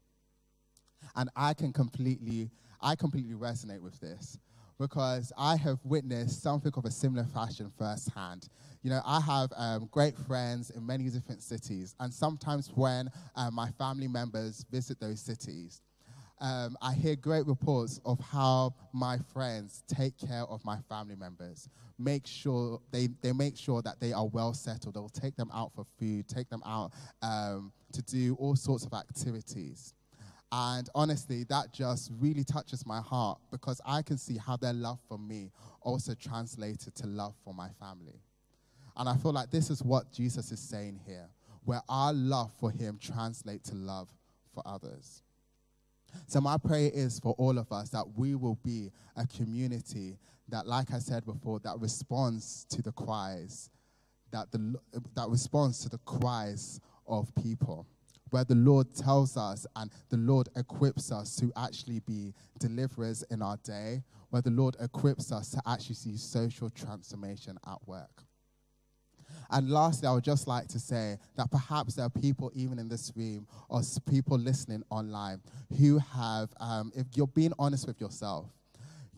And 1.16 1.30
I 1.36 1.54
can 1.54 1.72
completely, 1.72 2.52
I 2.82 2.96
completely 2.96 3.34
resonate 3.36 3.80
with 3.80 4.00
this 4.00 4.38
because 4.80 5.32
I 5.38 5.56
have 5.58 5.80
witnessed 5.84 6.42
something 6.42 6.72
of 6.76 6.86
a 6.86 6.92
similar 6.92 7.24
fashion 7.24 7.72
firsthand. 7.78 8.50
You 8.82 8.90
know, 8.90 9.02
I 9.06 9.22
have 9.22 9.54
um, 9.56 9.88
great 9.92 10.18
friends 10.18 10.72
in 10.72 10.86
many 10.86 11.08
different 11.10 11.44
cities, 11.44 11.96
and 12.00 12.12
sometimes 12.12 12.72
when 12.74 13.10
uh, 13.36 13.52
my 13.52 13.70
family 13.72 14.08
members 14.08 14.66
visit 14.72 15.00
those 15.00 15.22
cities, 15.22 15.82
um, 16.42 16.76
I 16.82 16.94
hear 16.94 17.16
great 17.16 17.46
reports 17.46 18.02
of 18.04 18.20
how 18.20 18.74
my 18.94 19.20
friends 19.32 19.84
take 19.88 20.18
care 20.18 20.44
of 20.50 20.66
my 20.66 20.78
family 20.90 21.16
members. 21.16 21.70
Make 22.00 22.26
sure 22.26 22.82
they, 22.92 23.10
they 23.22 23.32
make 23.32 23.56
sure 23.56 23.84
that 23.84 24.00
they 24.00 24.12
are 24.12 24.26
well 24.26 24.54
settled. 24.54 24.96
They'll 24.96 25.08
take 25.08 25.36
them 25.36 25.52
out 25.54 25.72
for 25.76 25.86
food, 26.00 26.28
take 26.28 26.50
them 26.50 26.64
out 26.66 26.92
um, 27.22 27.72
to 27.94 28.02
do 28.02 28.36
all 28.40 28.56
sorts 28.56 28.86
of 28.86 28.94
activities. 28.94 29.94
And 30.52 30.90
honestly, 30.96 31.46
that 31.46 31.72
just 31.74 32.12
really 32.20 32.44
touches 32.44 32.86
my 32.86 33.00
heart 33.00 33.40
because 33.52 33.80
I 33.86 34.02
can 34.02 34.18
see 34.18 34.38
how 34.38 34.58
their 34.58 34.74
love 34.74 35.00
for 35.08 35.18
me 35.18 35.52
also 35.82 36.14
translated 36.16 36.96
to 36.96 37.08
love 37.08 37.36
for 37.46 37.54
my 37.54 37.70
family. 37.80 38.20
And 38.98 39.08
I 39.08 39.16
feel 39.16 39.32
like 39.32 39.52
this 39.52 39.70
is 39.70 39.82
what 39.84 40.12
Jesus 40.12 40.52
is 40.52 40.60
saying 40.60 41.00
here, 41.06 41.30
where 41.64 41.82
our 41.88 42.12
love 42.12 42.52
for 42.60 42.72
him 42.72 42.98
translates 43.00 43.70
to 43.70 43.76
love 43.76 44.10
for 44.54 44.64
others. 44.66 45.24
So, 46.28 46.42
my 46.42 46.58
prayer 46.58 46.92
is 46.94 47.20
for 47.20 47.34
all 47.38 47.58
of 47.58 47.72
us 47.72 47.90
that 47.90 48.06
we 48.16 48.36
will 48.36 48.58
be 48.64 48.92
a 49.16 49.26
community 49.28 50.18
that, 50.50 50.68
like 50.68 50.94
I 50.94 51.00
said 51.00 51.26
before, 51.26 51.60
that 51.60 51.80
responds 51.80 52.66
to 52.70 52.82
the 52.82 52.92
cries, 52.92 53.70
that, 54.32 54.52
the, 54.52 54.76
that 55.16 55.30
responds 55.30 55.80
to 55.84 55.90
the 55.90 55.98
cries 56.00 56.80
of 57.08 57.34
people, 57.36 57.88
where 58.30 58.44
the 58.44 58.56
Lord 58.56 58.94
tells 58.94 59.38
us 59.38 59.66
and 59.76 59.92
the 60.10 60.18
Lord 60.18 60.50
equips 60.56 61.12
us 61.12 61.36
to 61.38 61.52
actually 61.56 62.00
be 62.00 62.34
deliverers 62.60 63.24
in 63.30 63.42
our 63.42 63.58
day, 63.58 64.04
where 64.30 64.42
the 64.42 64.52
Lord 64.52 64.76
equips 64.80 65.32
us 65.32 65.52
to 65.52 65.62
actually 65.66 65.96
see 65.96 66.18
social 66.18 66.70
transformation 66.70 67.58
at 67.68 67.78
work. 67.86 68.24
And 69.52 69.70
lastly, 69.70 70.08
I 70.08 70.14
would 70.14 70.24
just 70.24 70.48
like 70.48 70.68
to 70.70 70.80
say 70.80 71.18
that 71.36 71.52
perhaps 71.52 71.96
there 71.96 72.06
are 72.06 72.10
people 72.10 72.52
even 72.56 72.80
in 72.80 72.88
this 72.88 73.12
room 73.16 73.46
or 73.68 73.82
people 74.10 74.38
listening 74.38 74.82
online 74.90 75.42
who 75.78 75.98
have, 75.98 76.50
um, 76.62 76.92
if 76.96 77.06
you're 77.16 77.28
being 77.28 77.52
honest 77.60 77.86
with 77.86 78.00
yourself, 78.00 78.48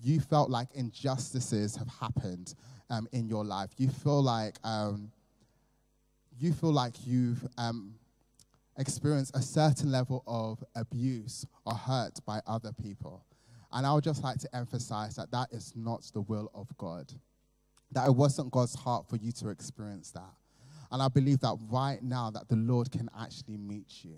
you 0.01 0.19
felt 0.19 0.49
like 0.49 0.69
injustices 0.73 1.75
have 1.75 1.87
happened 1.87 2.55
um, 2.89 3.07
in 3.11 3.27
your 3.27 3.45
life. 3.45 3.69
You 3.77 3.89
feel 3.89 4.21
like 4.23 4.55
um, 4.63 5.11
you 6.39 6.51
feel 6.51 6.73
like 6.73 6.95
you've 7.05 7.47
um, 7.59 7.93
experienced 8.77 9.35
a 9.35 9.41
certain 9.41 9.91
level 9.91 10.23
of 10.25 10.63
abuse 10.75 11.45
or 11.65 11.75
hurt 11.75 12.19
by 12.25 12.41
other 12.47 12.71
people. 12.73 13.23
And 13.71 13.85
I 13.85 13.93
would 13.93 14.03
just 14.03 14.23
like 14.23 14.39
to 14.39 14.55
emphasize 14.55 15.15
that 15.15 15.31
that 15.31 15.51
is 15.51 15.73
not 15.75 16.01
the 16.13 16.21
will 16.21 16.51
of 16.55 16.67
God 16.77 17.13
that 17.93 18.07
it 18.07 18.15
wasn't 18.15 18.51
God's 18.51 18.75
heart 18.75 19.07
for 19.09 19.15
you 19.17 19.31
to 19.33 19.49
experience 19.49 20.11
that. 20.11 20.33
And 20.91 21.01
I 21.01 21.07
believe 21.07 21.39
that 21.39 21.57
right 21.71 22.01
now 22.03 22.29
that 22.31 22.49
the 22.49 22.55
Lord 22.55 22.91
can 22.91 23.09
actually 23.19 23.57
meet 23.57 24.03
you. 24.03 24.17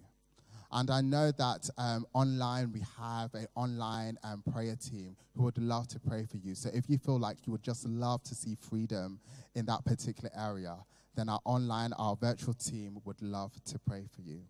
And 0.71 0.91
I 0.91 0.99
know 0.99 1.31
that 1.31 1.69
um, 1.77 2.05
online 2.13 2.73
we 2.73 2.81
have 2.99 3.33
an 3.33 3.47
online 3.55 4.17
um, 4.23 4.43
prayer 4.51 4.75
team 4.75 5.15
who 5.35 5.43
would 5.43 5.57
love 5.57 5.87
to 5.89 5.99
pray 5.99 6.25
for 6.25 6.37
you. 6.37 6.53
So 6.53 6.69
if 6.73 6.89
you 6.89 6.97
feel 6.97 7.17
like 7.17 7.37
you 7.45 7.51
would 7.53 7.63
just 7.63 7.87
love 7.87 8.23
to 8.23 8.35
see 8.35 8.55
freedom 8.55 9.19
in 9.53 9.65
that 9.67 9.85
particular 9.85 10.31
area, 10.37 10.75
then 11.15 11.29
our 11.29 11.39
online, 11.45 11.93
our 11.93 12.17
virtual 12.17 12.53
team 12.53 12.99
would 13.05 13.21
love 13.21 13.53
to 13.67 13.79
pray 13.79 14.03
for 14.13 14.21
you. 14.21 14.41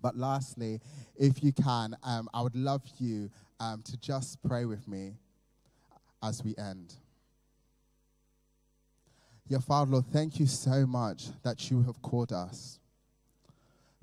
But 0.00 0.16
lastly, 0.16 0.80
if 1.16 1.42
you 1.42 1.52
can, 1.52 1.96
um, 2.04 2.28
I 2.32 2.42
would 2.42 2.54
love 2.54 2.82
you 2.98 3.30
um, 3.58 3.82
to 3.86 3.96
just 3.96 4.40
pray 4.42 4.66
with 4.66 4.86
me 4.86 5.14
as 6.22 6.44
we 6.44 6.54
end. 6.58 6.94
Your 9.48 9.60
Father, 9.60 9.92
Lord, 9.92 10.06
thank 10.06 10.40
you 10.40 10.46
so 10.46 10.86
much 10.86 11.26
that 11.42 11.70
you 11.70 11.82
have 11.82 12.00
called 12.00 12.32
us. 12.32 12.78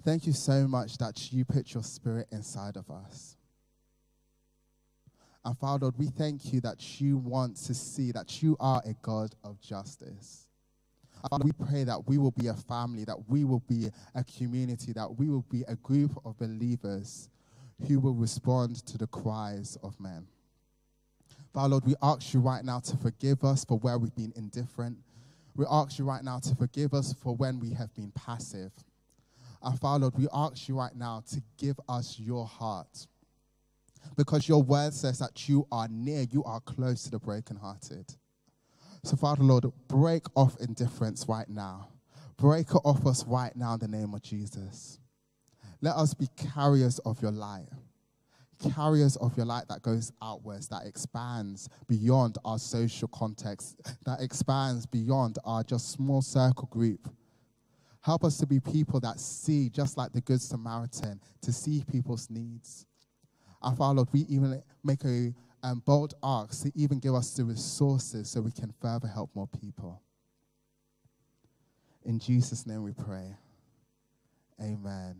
Thank 0.03 0.27
you 0.27 0.33
so 0.33 0.67
much 0.67 0.97
that 0.99 1.31
you 1.31 1.45
put 1.45 1.73
your 1.73 1.83
spirit 1.83 2.27
inside 2.31 2.77
of 2.77 2.89
us. 2.89 3.37
And 5.43 5.57
Father, 5.57 5.85
Lord, 5.85 5.97
we 5.97 6.07
thank 6.07 6.53
you 6.53 6.61
that 6.61 7.01
you 7.01 7.17
want 7.17 7.57
to 7.57 7.73
see 7.73 8.11
that 8.11 8.43
you 8.43 8.55
are 8.59 8.81
a 8.85 8.93
God 9.01 9.33
of 9.43 9.59
justice. 9.59 10.47
Father, 11.29 11.43
we 11.43 11.51
pray 11.51 11.83
that 11.83 12.07
we 12.07 12.19
will 12.19 12.31
be 12.31 12.47
a 12.47 12.53
family, 12.53 13.03
that 13.05 13.27
we 13.27 13.43
will 13.43 13.63
be 13.67 13.89
a 14.13 14.23
community, 14.23 14.93
that 14.93 15.17
we 15.17 15.29
will 15.29 15.45
be 15.49 15.63
a 15.67 15.75
group 15.75 16.11
of 16.23 16.37
believers 16.37 17.29
who 17.87 17.99
will 17.99 18.13
respond 18.13 18.85
to 18.85 18.97
the 18.97 19.07
cries 19.07 19.77
of 19.81 19.99
men. 19.99 20.27
Father, 21.53 21.69
Lord, 21.69 21.85
we 21.85 21.95
ask 22.01 22.33
you 22.33 22.39
right 22.39 22.63
now 22.63 22.79
to 22.79 22.97
forgive 22.97 23.43
us 23.43 23.65
for 23.65 23.77
where 23.79 23.97
we've 23.97 24.15
been 24.15 24.33
indifferent. 24.35 24.97
We 25.55 25.65
ask 25.69 25.99
you 25.99 26.05
right 26.05 26.23
now 26.23 26.39
to 26.39 26.55
forgive 26.55 26.93
us 26.93 27.13
for 27.13 27.35
when 27.35 27.59
we 27.59 27.71
have 27.73 27.93
been 27.93 28.11
passive. 28.11 28.71
And 29.61 29.79
Father, 29.79 30.03
Lord, 30.03 30.17
we 30.17 30.27
ask 30.33 30.67
you 30.67 30.77
right 30.77 30.95
now 30.95 31.23
to 31.31 31.41
give 31.57 31.79
us 31.87 32.17
your 32.19 32.45
heart. 32.45 33.07
Because 34.17 34.47
your 34.47 34.63
word 34.63 34.93
says 34.93 35.19
that 35.19 35.47
you 35.47 35.67
are 35.71 35.87
near, 35.89 36.25
you 36.31 36.43
are 36.43 36.59
close 36.61 37.03
to 37.03 37.11
the 37.11 37.19
brokenhearted. 37.19 38.15
So, 39.03 39.15
Father, 39.15 39.43
Lord, 39.43 39.65
break 39.87 40.25
off 40.35 40.55
indifference 40.59 41.25
right 41.27 41.49
now. 41.49 41.89
Break 42.37 42.69
it 42.71 42.81
off 42.83 43.05
us 43.05 43.25
right 43.25 43.55
now 43.55 43.73
in 43.73 43.79
the 43.79 43.87
name 43.87 44.13
of 44.13 44.21
Jesus. 44.21 44.99
Let 45.81 45.95
us 45.95 46.13
be 46.13 46.27
carriers 46.35 46.99
of 46.99 47.21
your 47.21 47.31
light. 47.31 47.67
Carriers 48.69 49.15
of 49.17 49.35
your 49.35 49.45
light 49.45 49.67
that 49.69 49.81
goes 49.81 50.11
outwards, 50.21 50.67
that 50.67 50.85
expands 50.85 51.67
beyond 51.87 52.37
our 52.45 52.59
social 52.59 53.07
context, 53.07 53.81
that 54.05 54.21
expands 54.21 54.85
beyond 54.85 55.37
our 55.45 55.63
just 55.63 55.91
small 55.91 56.21
circle 56.21 56.67
group. 56.71 57.09
Help 58.01 58.23
us 58.23 58.37
to 58.37 58.47
be 58.47 58.59
people 58.59 58.99
that 58.99 59.19
see, 59.19 59.69
just 59.69 59.97
like 59.97 60.11
the 60.11 60.21
Good 60.21 60.41
Samaritan, 60.41 61.19
to 61.41 61.51
see 61.51 61.83
people's 61.91 62.29
needs. 62.29 62.85
And 63.61 63.77
Father, 63.77 63.97
Lord, 63.97 64.09
we 64.11 64.21
even 64.21 64.61
make 64.83 65.03
a 65.05 65.33
um, 65.63 65.83
bold 65.85 66.15
ask 66.23 66.63
to 66.63 66.71
even 66.75 66.99
give 66.99 67.13
us 67.13 67.35
the 67.35 67.43
resources 67.43 68.29
so 68.29 68.41
we 68.41 68.51
can 68.51 68.73
further 68.81 69.07
help 69.07 69.29
more 69.35 69.47
people. 69.47 70.01
In 72.03 72.17
Jesus' 72.17 72.65
name 72.65 72.83
we 72.83 72.93
pray. 72.93 73.35
Amen. 74.59 75.09